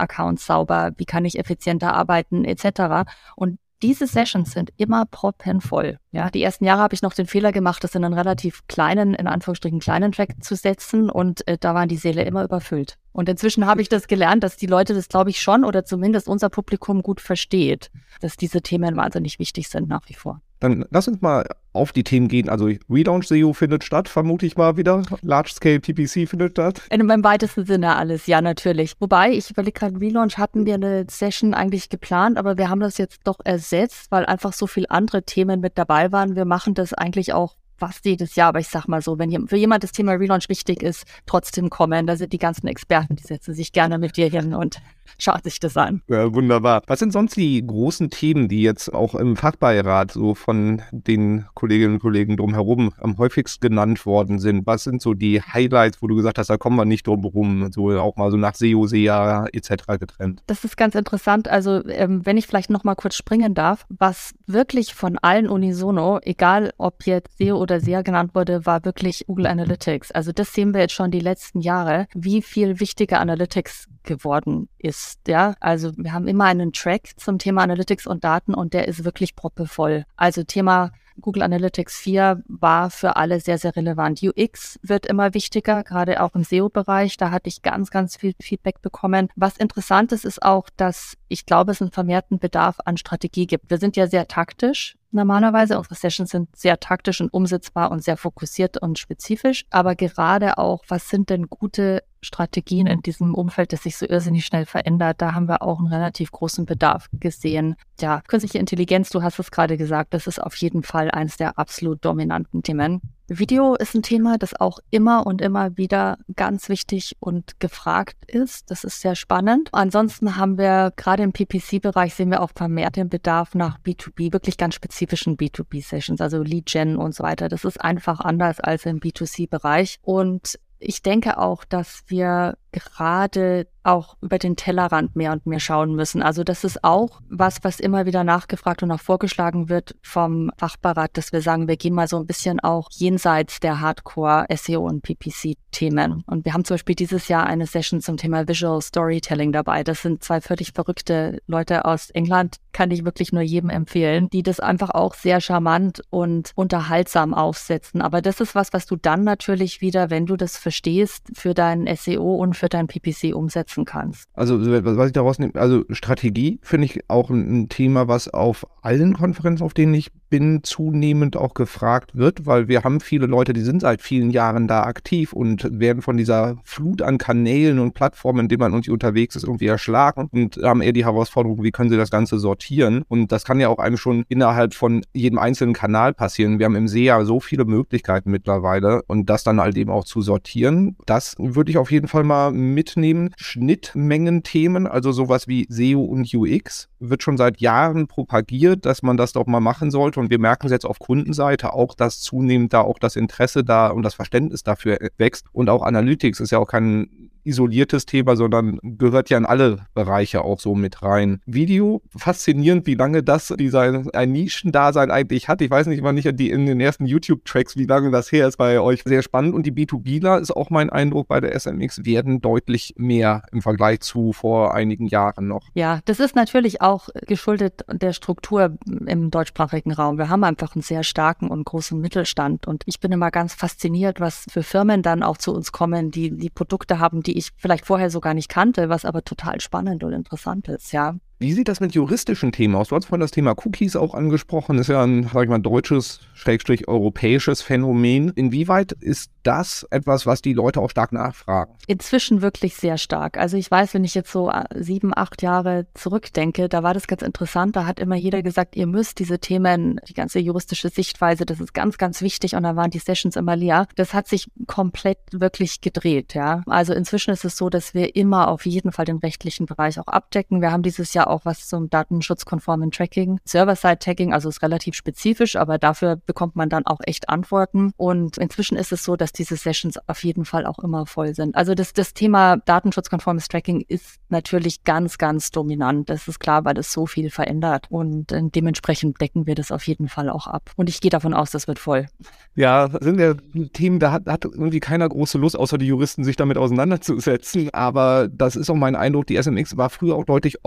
Accounts 0.00 0.46
sauber? 0.46 0.92
Wie 0.96 1.04
kann 1.04 1.26
ich 1.26 1.38
effizienter 1.38 1.92
arbeiten 1.92 2.46
etc. 2.46 3.10
Und 3.34 3.58
diese 3.82 4.06
Sessions 4.06 4.52
sind 4.52 4.70
immer 4.76 5.04
proppenvoll. 5.06 5.98
Ja, 6.10 6.30
die 6.30 6.42
ersten 6.42 6.64
Jahre 6.64 6.80
habe 6.80 6.94
ich 6.94 7.02
noch 7.02 7.12
den 7.12 7.26
Fehler 7.26 7.52
gemacht, 7.52 7.84
das 7.84 7.94
in 7.94 8.04
einen 8.04 8.14
relativ 8.14 8.66
kleinen, 8.68 9.14
in 9.14 9.26
Anführungsstrichen 9.26 9.80
kleinen 9.80 10.12
Track 10.12 10.42
zu 10.42 10.56
setzen 10.56 11.10
und 11.10 11.46
äh, 11.46 11.58
da 11.58 11.74
waren 11.74 11.88
die 11.88 11.96
Seele 11.96 12.24
immer 12.24 12.44
überfüllt. 12.44 12.96
Und 13.12 13.28
inzwischen 13.28 13.66
habe 13.66 13.82
ich 13.82 13.88
das 13.88 14.08
gelernt, 14.08 14.42
dass 14.44 14.56
die 14.56 14.66
Leute 14.66 14.94
das, 14.94 15.08
glaube 15.08 15.30
ich, 15.30 15.40
schon 15.40 15.64
oder 15.64 15.84
zumindest 15.84 16.28
unser 16.28 16.48
Publikum 16.48 17.02
gut 17.02 17.20
versteht, 17.20 17.90
dass 18.20 18.36
diese 18.36 18.62
Themen 18.62 18.96
wahnsinnig 18.96 19.38
wichtig 19.38 19.68
sind 19.68 19.88
nach 19.88 20.08
wie 20.08 20.14
vor. 20.14 20.40
Dann 20.60 20.84
lass 20.90 21.08
uns 21.08 21.20
mal 21.20 21.46
auf 21.72 21.92
die 21.92 22.04
Themen 22.04 22.28
gehen. 22.28 22.48
Also 22.48 22.70
Relaunch 22.88 23.28
SEO 23.28 23.52
findet 23.52 23.84
statt, 23.84 24.08
vermute 24.08 24.46
ich 24.46 24.56
mal 24.56 24.76
wieder. 24.76 25.02
Large 25.22 25.50
Scale 25.52 25.80
PPC 25.80 26.28
findet 26.28 26.52
statt. 26.52 26.80
In, 26.90 27.08
Im 27.08 27.24
weitesten 27.24 27.66
Sinne 27.66 27.96
alles, 27.96 28.26
ja, 28.26 28.40
natürlich. 28.40 28.94
Wobei, 28.98 29.32
ich 29.32 29.50
überlege 29.50 29.78
gerade, 29.78 30.00
Relaunch 30.00 30.38
hatten 30.38 30.64
wir 30.66 30.74
eine 30.74 31.06
Session 31.10 31.54
eigentlich 31.54 31.88
geplant, 31.88 32.38
aber 32.38 32.56
wir 32.56 32.70
haben 32.70 32.80
das 32.80 32.98
jetzt 32.98 33.20
doch 33.24 33.38
ersetzt, 33.44 34.10
weil 34.10 34.24
einfach 34.24 34.52
so 34.52 34.66
viele 34.66 34.90
andere 34.90 35.22
Themen 35.22 35.60
mit 35.60 35.76
dabei 35.76 36.12
waren. 36.12 36.36
Wir 36.36 36.46
machen 36.46 36.74
das 36.74 36.94
eigentlich 36.94 37.32
auch 37.32 37.56
fast 37.76 38.04
jedes 38.04 38.34
Jahr, 38.34 38.48
aber 38.48 38.60
ich 38.60 38.68
sag 38.68 38.88
mal 38.88 39.02
so, 39.02 39.18
wenn 39.18 39.46
für 39.46 39.56
jemand 39.56 39.82
das 39.82 39.92
Thema 39.92 40.12
Relaunch 40.12 40.48
wichtig 40.48 40.82
ist, 40.82 41.04
trotzdem 41.26 41.70
kommen. 41.70 42.06
Da 42.06 42.16
sind 42.16 42.32
die 42.32 42.38
ganzen 42.38 42.66
Experten, 42.66 43.16
die 43.16 43.22
setzen 43.22 43.54
sich 43.54 43.72
gerne 43.72 43.98
mit 43.98 44.16
dir 44.16 44.28
hin 44.28 44.54
und 44.54 44.80
schauen 45.18 45.40
sich 45.42 45.60
das 45.60 45.76
an. 45.76 46.02
Ja, 46.08 46.32
wunderbar. 46.34 46.82
Was 46.86 46.98
sind 46.98 47.12
sonst 47.12 47.36
die 47.36 47.64
großen 47.64 48.10
Themen, 48.10 48.48
die 48.48 48.62
jetzt 48.62 48.92
auch 48.92 49.14
im 49.14 49.36
Fachbeirat 49.36 50.12
so 50.12 50.34
von 50.34 50.82
den 50.90 51.46
Kolleginnen 51.54 51.94
und 51.94 52.00
Kollegen 52.00 52.36
drumherum 52.36 52.92
am 52.98 53.18
häufigsten 53.18 53.68
genannt 53.68 54.06
worden 54.06 54.38
sind? 54.38 54.66
Was 54.66 54.84
sind 54.84 55.02
so 55.02 55.14
die 55.14 55.40
Highlights, 55.40 56.02
wo 56.02 56.06
du 56.06 56.16
gesagt 56.16 56.38
hast, 56.38 56.50
da 56.50 56.56
kommen 56.56 56.76
wir 56.76 56.84
nicht 56.84 57.06
drum 57.06 57.22
herum, 57.22 57.70
so 57.72 57.90
auch 57.98 58.16
mal 58.16 58.30
so 58.30 58.36
nach 58.36 58.54
SEO, 58.54 58.86
SEA 58.86 59.46
etc. 59.52 59.98
getrennt? 59.98 60.42
Das 60.46 60.64
ist 60.64 60.76
ganz 60.76 60.94
interessant. 60.94 61.48
Also 61.48 61.86
ähm, 61.88 62.24
wenn 62.24 62.36
ich 62.36 62.46
vielleicht 62.46 62.70
noch 62.70 62.84
mal 62.84 62.94
kurz 62.94 63.14
springen 63.14 63.54
darf, 63.54 63.86
was 63.88 64.34
wirklich 64.46 64.94
von 64.94 65.18
allen 65.18 65.48
unisono, 65.48 66.20
egal 66.22 66.72
ob 66.78 67.06
jetzt 67.06 67.38
SEO 67.38 67.65
oder 67.66 67.80
SEA 67.80 68.02
genannt 68.02 68.34
wurde, 68.34 68.64
war 68.64 68.84
wirklich 68.84 69.24
Google 69.26 69.46
Analytics. 69.46 70.12
Also 70.12 70.32
das 70.32 70.52
sehen 70.52 70.72
wir 70.72 70.80
jetzt 70.80 70.94
schon 70.94 71.10
die 71.10 71.20
letzten 71.20 71.60
Jahre, 71.60 72.06
wie 72.14 72.42
viel 72.42 72.80
wichtiger 72.80 73.20
Analytics 73.20 73.88
geworden 74.04 74.68
ist. 74.78 75.20
Ja, 75.26 75.54
also 75.60 75.92
wir 75.96 76.12
haben 76.12 76.28
immer 76.28 76.44
einen 76.44 76.72
Track 76.72 77.10
zum 77.16 77.38
Thema 77.38 77.62
Analytics 77.62 78.06
und 78.06 78.24
Daten 78.24 78.54
und 78.54 78.72
der 78.72 78.86
ist 78.86 79.04
wirklich 79.04 79.34
proppevoll. 79.34 80.04
Also 80.16 80.44
Thema 80.44 80.92
Google 81.20 81.42
Analytics 81.42 81.96
4 81.98 82.42
war 82.46 82.90
für 82.90 83.16
alle 83.16 83.40
sehr, 83.40 83.58
sehr 83.58 83.74
relevant. 83.74 84.20
UX 84.22 84.78
wird 84.82 85.06
immer 85.06 85.34
wichtiger, 85.34 85.82
gerade 85.82 86.22
auch 86.22 86.34
im 86.34 86.44
SEO-Bereich. 86.44 87.16
Da 87.16 87.30
hatte 87.30 87.48
ich 87.48 87.62
ganz, 87.62 87.90
ganz 87.90 88.16
viel 88.16 88.34
Feedback 88.40 88.82
bekommen. 88.82 89.28
Was 89.34 89.56
interessant 89.56 90.12
ist, 90.12 90.24
ist 90.24 90.42
auch, 90.42 90.68
dass 90.76 91.16
ich 91.28 91.46
glaube, 91.46 91.72
es 91.72 91.80
einen 91.80 91.90
vermehrten 91.90 92.38
Bedarf 92.38 92.78
an 92.84 92.96
Strategie 92.96 93.46
gibt. 93.46 93.70
Wir 93.70 93.78
sind 93.78 93.96
ja 93.96 94.06
sehr 94.06 94.28
taktisch 94.28 94.96
normalerweise. 95.10 95.76
Unsere 95.76 95.94
Sessions 95.96 96.30
sind 96.30 96.54
sehr 96.54 96.78
taktisch 96.78 97.20
und 97.20 97.32
umsetzbar 97.32 97.90
und 97.90 98.04
sehr 98.04 98.16
fokussiert 98.16 98.80
und 98.80 98.98
spezifisch. 98.98 99.64
Aber 99.70 99.96
gerade 99.96 100.58
auch, 100.58 100.84
was 100.88 101.08
sind 101.08 101.30
denn 101.30 101.48
gute 101.48 102.04
Strategien 102.20 102.86
in 102.86 103.02
diesem 103.02 103.34
Umfeld, 103.34 103.72
das 103.72 103.82
sich 103.82 103.96
so 103.96 104.06
irrsinnig 104.06 104.44
schnell 104.44 104.66
verändert, 104.66 105.20
da 105.20 105.34
haben 105.34 105.48
wir 105.48 105.62
auch 105.62 105.78
einen 105.78 105.92
relativ 105.92 106.30
großen 106.30 106.66
Bedarf 106.66 107.08
gesehen. 107.12 107.76
Ja, 108.00 108.20
künstliche 108.26 108.58
Intelligenz, 108.58 109.10
du 109.10 109.22
hast 109.22 109.38
es 109.38 109.50
gerade 109.50 109.76
gesagt, 109.76 110.14
das 110.14 110.26
ist 110.26 110.42
auf 110.42 110.56
jeden 110.56 110.82
Fall 110.82 111.10
eines 111.10 111.36
der 111.36 111.58
absolut 111.58 112.04
dominanten 112.04 112.62
Themen. 112.62 113.00
Video 113.28 113.74
ist 113.74 113.94
ein 113.94 114.02
Thema, 114.02 114.38
das 114.38 114.58
auch 114.58 114.78
immer 114.90 115.26
und 115.26 115.40
immer 115.40 115.76
wieder 115.76 116.18
ganz 116.36 116.68
wichtig 116.68 117.16
und 117.18 117.58
gefragt 117.58 118.16
ist. 118.26 118.70
Das 118.70 118.84
ist 118.84 119.00
sehr 119.00 119.16
spannend. 119.16 119.68
Ansonsten 119.72 120.36
haben 120.36 120.58
wir 120.58 120.92
gerade 120.96 121.24
im 121.24 121.32
PPC-Bereich 121.32 122.14
sehen 122.14 122.30
wir 122.30 122.40
auch 122.40 122.50
vermehrt 122.54 122.96
den 122.96 123.08
Bedarf 123.08 123.54
nach 123.54 123.80
B2B, 123.80 124.32
wirklich 124.32 124.56
ganz 124.56 124.76
spezifischen 124.76 125.36
B2B-Sessions, 125.36 126.20
also 126.20 126.42
Lead 126.42 126.66
Gen 126.66 126.96
und 126.96 127.14
so 127.14 127.24
weiter. 127.24 127.48
Das 127.48 127.64
ist 127.64 127.80
einfach 127.80 128.20
anders 128.20 128.60
als 128.60 128.86
im 128.86 129.00
B2C-Bereich. 129.00 129.98
Und 130.02 130.58
ich 130.78 131.02
denke 131.02 131.38
auch, 131.38 131.64
dass 131.64 132.04
wir 132.06 132.56
gerade 132.72 133.66
auch 133.86 134.16
über 134.20 134.38
den 134.38 134.56
Tellerrand 134.56 135.14
mehr 135.14 135.32
und 135.32 135.46
mehr 135.46 135.60
schauen 135.60 135.94
müssen. 135.94 136.22
Also 136.22 136.42
das 136.42 136.64
ist 136.64 136.82
auch 136.82 137.20
was, 137.28 137.58
was 137.62 137.78
immer 137.78 138.04
wieder 138.04 138.24
nachgefragt 138.24 138.82
und 138.82 138.90
auch 138.90 139.00
vorgeschlagen 139.00 139.68
wird 139.68 139.94
vom 140.02 140.50
Fachberat, 140.58 141.16
dass 141.16 141.32
wir 141.32 141.40
sagen, 141.40 141.68
wir 141.68 141.76
gehen 141.76 141.94
mal 141.94 142.08
so 142.08 142.18
ein 142.18 142.26
bisschen 142.26 142.58
auch 142.60 142.88
jenseits 142.90 143.60
der 143.60 143.80
Hardcore 143.80 144.46
SEO 144.54 144.84
und 144.84 145.02
PPC-Themen. 145.02 146.24
Und 146.26 146.44
wir 146.44 146.52
haben 146.52 146.64
zum 146.64 146.74
Beispiel 146.74 146.96
dieses 146.96 147.28
Jahr 147.28 147.46
eine 147.46 147.66
Session 147.66 148.00
zum 148.00 148.16
Thema 148.16 148.48
Visual 148.48 148.82
Storytelling 148.82 149.52
dabei. 149.52 149.84
Das 149.84 150.02
sind 150.02 150.24
zwei 150.24 150.40
völlig 150.40 150.72
verrückte 150.72 151.40
Leute 151.46 151.84
aus 151.84 152.10
England, 152.10 152.56
kann 152.72 152.90
ich 152.90 153.04
wirklich 153.04 153.32
nur 153.32 153.42
jedem 153.42 153.70
empfehlen, 153.70 154.28
die 154.30 154.42
das 154.42 154.58
einfach 154.58 154.90
auch 154.90 155.14
sehr 155.14 155.40
charmant 155.40 156.02
und 156.10 156.52
unterhaltsam 156.56 157.34
aufsetzen. 157.34 158.02
Aber 158.02 158.20
das 158.20 158.40
ist 158.40 158.54
was, 158.56 158.72
was 158.72 158.86
du 158.86 158.96
dann 158.96 159.22
natürlich 159.22 159.80
wieder, 159.80 160.10
wenn 160.10 160.26
du 160.26 160.36
das 160.36 160.58
verstehst, 160.58 161.28
für 161.34 161.54
dein 161.54 161.86
SEO 161.96 162.34
und 162.34 162.54
für 162.56 162.68
dein 162.68 162.86
PPC 162.86 163.34
umsetzen 163.34 163.84
kannst. 163.84 164.28
Also 164.34 164.58
was 164.60 165.06
ich 165.06 165.12
daraus 165.12 165.38
nehme, 165.38 165.54
also 165.56 165.84
Strategie 165.90 166.58
finde 166.62 166.86
ich 166.86 167.00
auch 167.08 167.30
ein 167.30 167.68
Thema, 167.68 168.08
was 168.08 168.28
auf 168.28 168.66
allen 168.82 169.14
Konferenzen, 169.14 169.64
auf 169.64 169.74
denen 169.74 169.94
ich 169.94 170.10
bin, 170.28 170.60
zunehmend 170.62 171.36
auch 171.36 171.54
gefragt 171.54 172.16
wird, 172.16 172.46
weil 172.46 172.68
wir 172.68 172.84
haben 172.84 173.00
viele 173.00 173.26
Leute, 173.26 173.52
die 173.52 173.60
sind 173.60 173.80
seit 173.80 174.02
vielen 174.02 174.30
Jahren 174.30 174.66
da 174.68 174.82
aktiv 174.82 175.32
und 175.32 175.68
werden 175.70 176.02
von 176.02 176.16
dieser 176.16 176.56
Flut 176.64 177.02
an 177.02 177.18
Kanälen 177.18 177.78
und 177.78 177.94
Plattformen, 177.94 178.40
in 178.40 178.48
denen 178.48 178.60
man 178.60 178.72
irgendwie 178.72 178.90
unterwegs 178.90 179.36
ist, 179.36 179.44
irgendwie 179.44 179.66
erschlagen 179.66 180.28
und 180.32 180.56
haben 180.62 180.80
eher 180.80 180.92
die 180.92 181.04
Herausforderung, 181.04 181.62
wie 181.62 181.70
können 181.70 181.90
sie 181.90 181.96
das 181.96 182.10
Ganze 182.10 182.38
sortieren? 182.38 183.04
Und 183.08 183.32
das 183.32 183.44
kann 183.44 183.60
ja 183.60 183.68
auch 183.68 183.78
einem 183.78 183.96
schon 183.96 184.24
innerhalb 184.28 184.74
von 184.74 185.02
jedem 185.12 185.38
einzelnen 185.38 185.74
Kanal 185.74 186.14
passieren. 186.14 186.58
Wir 186.58 186.66
haben 186.66 186.76
im 186.76 186.88
SEA 186.88 187.24
so 187.24 187.40
viele 187.40 187.64
Möglichkeiten 187.64 188.30
mittlerweile 188.30 189.02
und 189.06 189.30
das 189.30 189.44
dann 189.44 189.60
halt 189.60 189.76
eben 189.76 189.90
auch 189.90 190.04
zu 190.04 190.20
sortieren, 190.20 190.96
das 191.06 191.34
würde 191.38 191.70
ich 191.70 191.78
auf 191.78 191.90
jeden 191.90 192.08
Fall 192.08 192.24
mal 192.24 192.52
mitnehmen. 192.52 193.30
Schnittmengen-Themen, 193.36 194.86
also 194.86 195.12
sowas 195.12 195.48
wie 195.48 195.66
SEO 195.68 196.02
und 196.02 196.32
UX, 196.34 196.88
wird 196.98 197.22
schon 197.22 197.36
seit 197.36 197.60
Jahren 197.60 198.06
propagiert, 198.06 198.86
dass 198.86 199.02
man 199.02 199.16
das 199.16 199.32
doch 199.32 199.46
mal 199.46 199.60
machen 199.60 199.90
sollte. 199.90 200.15
Und 200.16 200.30
wir 200.30 200.38
merken 200.38 200.66
es 200.66 200.72
jetzt 200.72 200.86
auf 200.86 200.98
Kundenseite 200.98 201.72
auch, 201.72 201.94
dass 201.94 202.20
zunehmend 202.20 202.72
da 202.72 202.80
auch 202.80 202.98
das 202.98 203.16
Interesse 203.16 203.64
da 203.64 203.88
und 203.88 204.02
das 204.02 204.14
Verständnis 204.14 204.62
dafür 204.62 204.98
wächst. 205.18 205.46
Und 205.52 205.68
auch 205.68 205.82
Analytics 205.82 206.40
ist 206.40 206.50
ja 206.50 206.58
auch 206.58 206.68
kein 206.68 207.25
isoliertes 207.46 208.06
Thema, 208.06 208.36
sondern 208.36 208.78
gehört 208.82 209.30
ja 209.30 209.38
in 209.38 209.46
alle 209.46 209.86
Bereiche 209.94 210.42
auch 210.42 210.60
so 210.60 210.74
mit 210.74 211.02
rein. 211.02 211.40
Video, 211.46 212.02
faszinierend, 212.16 212.86
wie 212.86 212.94
lange 212.94 213.22
das 213.22 213.54
dieser 213.58 214.04
ein 214.14 214.32
Nischendasein 214.32 215.10
eigentlich 215.10 215.48
hat. 215.48 215.60
Ich 215.60 215.70
weiß 215.70 215.86
nicht, 215.86 216.02
wann 216.02 216.16
nicht 216.16 216.38
die 216.38 216.50
in 216.50 216.66
den 216.66 216.80
ersten 216.80 217.06
YouTube-Tracks, 217.06 217.76
wie 217.76 217.84
lange 217.84 218.10
das 218.10 218.32
her 218.32 218.48
ist 218.48 218.56
bei 218.56 218.80
euch. 218.80 219.02
Sehr 219.04 219.22
spannend. 219.22 219.54
Und 219.54 219.64
die 219.64 219.72
B2Bler 219.72 220.40
ist 220.40 220.50
auch 220.50 220.70
mein 220.70 220.90
Eindruck 220.90 221.28
bei 221.28 221.40
der 221.40 221.58
SMX, 221.58 222.04
werden 222.04 222.40
deutlich 222.40 222.94
mehr 222.96 223.42
im 223.52 223.62
Vergleich 223.62 224.00
zu 224.00 224.32
vor 224.32 224.74
einigen 224.74 225.06
Jahren 225.06 225.48
noch. 225.48 225.68
Ja, 225.74 226.00
das 226.04 226.20
ist 226.20 226.34
natürlich 226.34 226.82
auch 226.82 227.08
geschuldet 227.26 227.84
der 227.90 228.12
Struktur 228.12 228.76
im 229.06 229.30
deutschsprachigen 229.30 229.92
Raum. 229.92 230.18
Wir 230.18 230.28
haben 230.28 230.44
einfach 230.44 230.74
einen 230.74 230.82
sehr 230.82 231.04
starken 231.04 231.48
und 231.48 231.64
großen 231.64 232.00
Mittelstand. 232.00 232.66
Und 232.66 232.82
ich 232.86 233.00
bin 233.00 233.12
immer 233.12 233.30
ganz 233.30 233.54
fasziniert, 233.54 234.20
was 234.20 234.46
für 234.50 234.62
Firmen 234.62 235.02
dann 235.02 235.22
auch 235.22 235.36
zu 235.36 235.54
uns 235.54 235.72
kommen, 235.72 236.10
die 236.10 236.30
die 236.30 236.50
Produkte 236.50 236.98
haben, 236.98 237.22
die 237.22 237.35
ich 237.36 237.50
vielleicht 237.56 237.86
vorher 237.86 238.10
so 238.10 238.20
gar 238.20 238.34
nicht 238.34 238.48
kannte, 238.48 238.88
was 238.88 239.04
aber 239.04 239.22
total 239.22 239.60
spannend 239.60 240.02
und 240.04 240.12
interessant 240.12 240.68
ist, 240.68 240.92
ja. 240.92 241.16
Wie 241.38 241.52
sieht 241.52 241.68
das 241.68 241.80
mit 241.80 241.92
juristischen 241.92 242.50
Themen 242.50 242.74
aus? 242.74 242.88
Du 242.88 242.96
hast 242.96 243.06
vorhin 243.06 243.20
das 243.20 243.30
Thema 243.30 243.54
Cookies 243.62 243.94
auch 243.94 244.14
angesprochen. 244.14 244.78
Das 244.78 244.88
ist 244.88 244.94
ja 244.94 245.02
ein, 245.02 245.24
sag 245.24 245.42
ich 245.42 245.50
mal, 245.50 245.58
deutsches, 245.58 246.20
schrägstrich 246.32 246.88
europäisches 246.88 247.60
Phänomen. 247.60 248.30
Inwieweit 248.30 248.92
ist 248.92 249.30
das 249.42 249.86
etwas, 249.90 250.24
was 250.24 250.40
die 250.40 250.54
Leute 250.54 250.80
auch 250.80 250.88
stark 250.88 251.12
nachfragen? 251.12 251.74
Inzwischen 251.86 252.40
wirklich 252.40 252.76
sehr 252.76 252.96
stark. 252.96 253.36
Also 253.36 253.58
ich 253.58 253.70
weiß, 253.70 253.92
wenn 253.92 254.04
ich 254.04 254.14
jetzt 254.14 254.32
so 254.32 254.50
äh, 254.50 254.64
sieben, 254.74 255.12
acht 255.14 255.42
Jahre 255.42 255.86
zurückdenke, 255.92 256.70
da 256.70 256.82
war 256.82 256.94
das 256.94 257.06
ganz 257.06 257.20
interessant. 257.20 257.76
Da 257.76 257.84
hat 257.84 258.00
immer 258.00 258.16
jeder 258.16 258.42
gesagt, 258.42 258.74
ihr 258.74 258.86
müsst 258.86 259.18
diese 259.18 259.38
Themen, 259.38 260.00
die 260.08 260.14
ganze 260.14 260.38
juristische 260.38 260.88
Sichtweise, 260.88 261.44
das 261.44 261.60
ist 261.60 261.74
ganz, 261.74 261.98
ganz 261.98 262.22
wichtig. 262.22 262.54
Und 262.54 262.62
da 262.62 262.76
waren 262.76 262.90
die 262.90 262.98
Sessions 262.98 263.36
immer 263.36 263.56
leer. 263.56 263.88
Das 263.96 264.14
hat 264.14 264.26
sich 264.26 264.46
komplett 264.66 265.18
wirklich 265.32 265.82
gedreht, 265.82 266.32
ja. 266.32 266.62
Also 266.66 266.94
inzwischen 266.94 267.32
ist 267.32 267.44
es 267.44 267.58
so, 267.58 267.68
dass 267.68 267.92
wir 267.92 268.16
immer 268.16 268.48
auf 268.48 268.64
jeden 268.64 268.90
Fall 268.90 269.04
den 269.04 269.18
rechtlichen 269.18 269.66
Bereich 269.66 270.00
auch 270.00 270.08
abdecken. 270.08 270.62
Wir 270.62 270.72
haben 270.72 270.82
dieses 270.82 271.12
Jahr 271.12 271.25
auch 271.26 271.44
was 271.44 271.68
zum 271.68 271.90
datenschutzkonformen 271.90 272.90
Tracking. 272.90 273.38
Server-Side-Tagging, 273.44 274.32
also 274.32 274.48
ist 274.48 274.62
relativ 274.62 274.94
spezifisch, 274.94 275.56
aber 275.56 275.78
dafür 275.78 276.16
bekommt 276.16 276.56
man 276.56 276.68
dann 276.68 276.86
auch 276.86 277.00
echt 277.04 277.28
Antworten. 277.28 277.92
Und 277.96 278.38
inzwischen 278.38 278.76
ist 278.76 278.92
es 278.92 279.04
so, 279.04 279.16
dass 279.16 279.32
diese 279.32 279.56
Sessions 279.56 279.98
auf 280.06 280.24
jeden 280.24 280.44
Fall 280.44 280.66
auch 280.66 280.78
immer 280.78 281.06
voll 281.06 281.34
sind. 281.34 281.54
Also 281.54 281.74
das, 281.74 281.92
das 281.92 282.14
Thema 282.14 282.56
datenschutzkonformes 282.56 283.48
Tracking 283.48 283.84
ist 283.88 284.20
natürlich 284.28 284.84
ganz, 284.84 285.18
ganz 285.18 285.50
dominant. 285.50 286.10
Das 286.10 286.28
ist 286.28 286.40
klar, 286.40 286.64
weil 286.64 286.74
das 286.74 286.92
so 286.92 287.06
viel 287.06 287.30
verändert. 287.30 287.86
Und 287.90 288.32
äh, 288.32 288.42
dementsprechend 288.44 289.20
decken 289.20 289.46
wir 289.46 289.54
das 289.54 289.72
auf 289.72 289.86
jeden 289.86 290.08
Fall 290.08 290.28
auch 290.30 290.46
ab. 290.46 290.70
Und 290.76 290.88
ich 290.88 291.00
gehe 291.00 291.10
davon 291.10 291.34
aus, 291.34 291.50
das 291.50 291.68
wird 291.68 291.78
voll. 291.78 292.06
Ja, 292.54 292.88
sind 293.00 293.20
ja 293.20 293.34
Themen, 293.72 293.98
da 293.98 294.12
hat, 294.12 294.26
hat 294.26 294.44
irgendwie 294.44 294.80
keiner 294.80 295.08
große 295.08 295.38
Lust, 295.38 295.58
außer 295.58 295.78
die 295.78 295.86
Juristen, 295.86 296.24
sich 296.24 296.36
damit 296.36 296.58
auseinanderzusetzen. 296.58 297.70
Aber 297.72 298.28
das 298.28 298.56
ist 298.56 298.70
auch 298.70 298.74
mein 298.74 298.96
Eindruck, 298.96 299.26
die 299.26 299.36
SMX 299.36 299.76
war 299.76 299.90
früher 299.90 300.16
auch 300.16 300.24
deutlich 300.24 300.64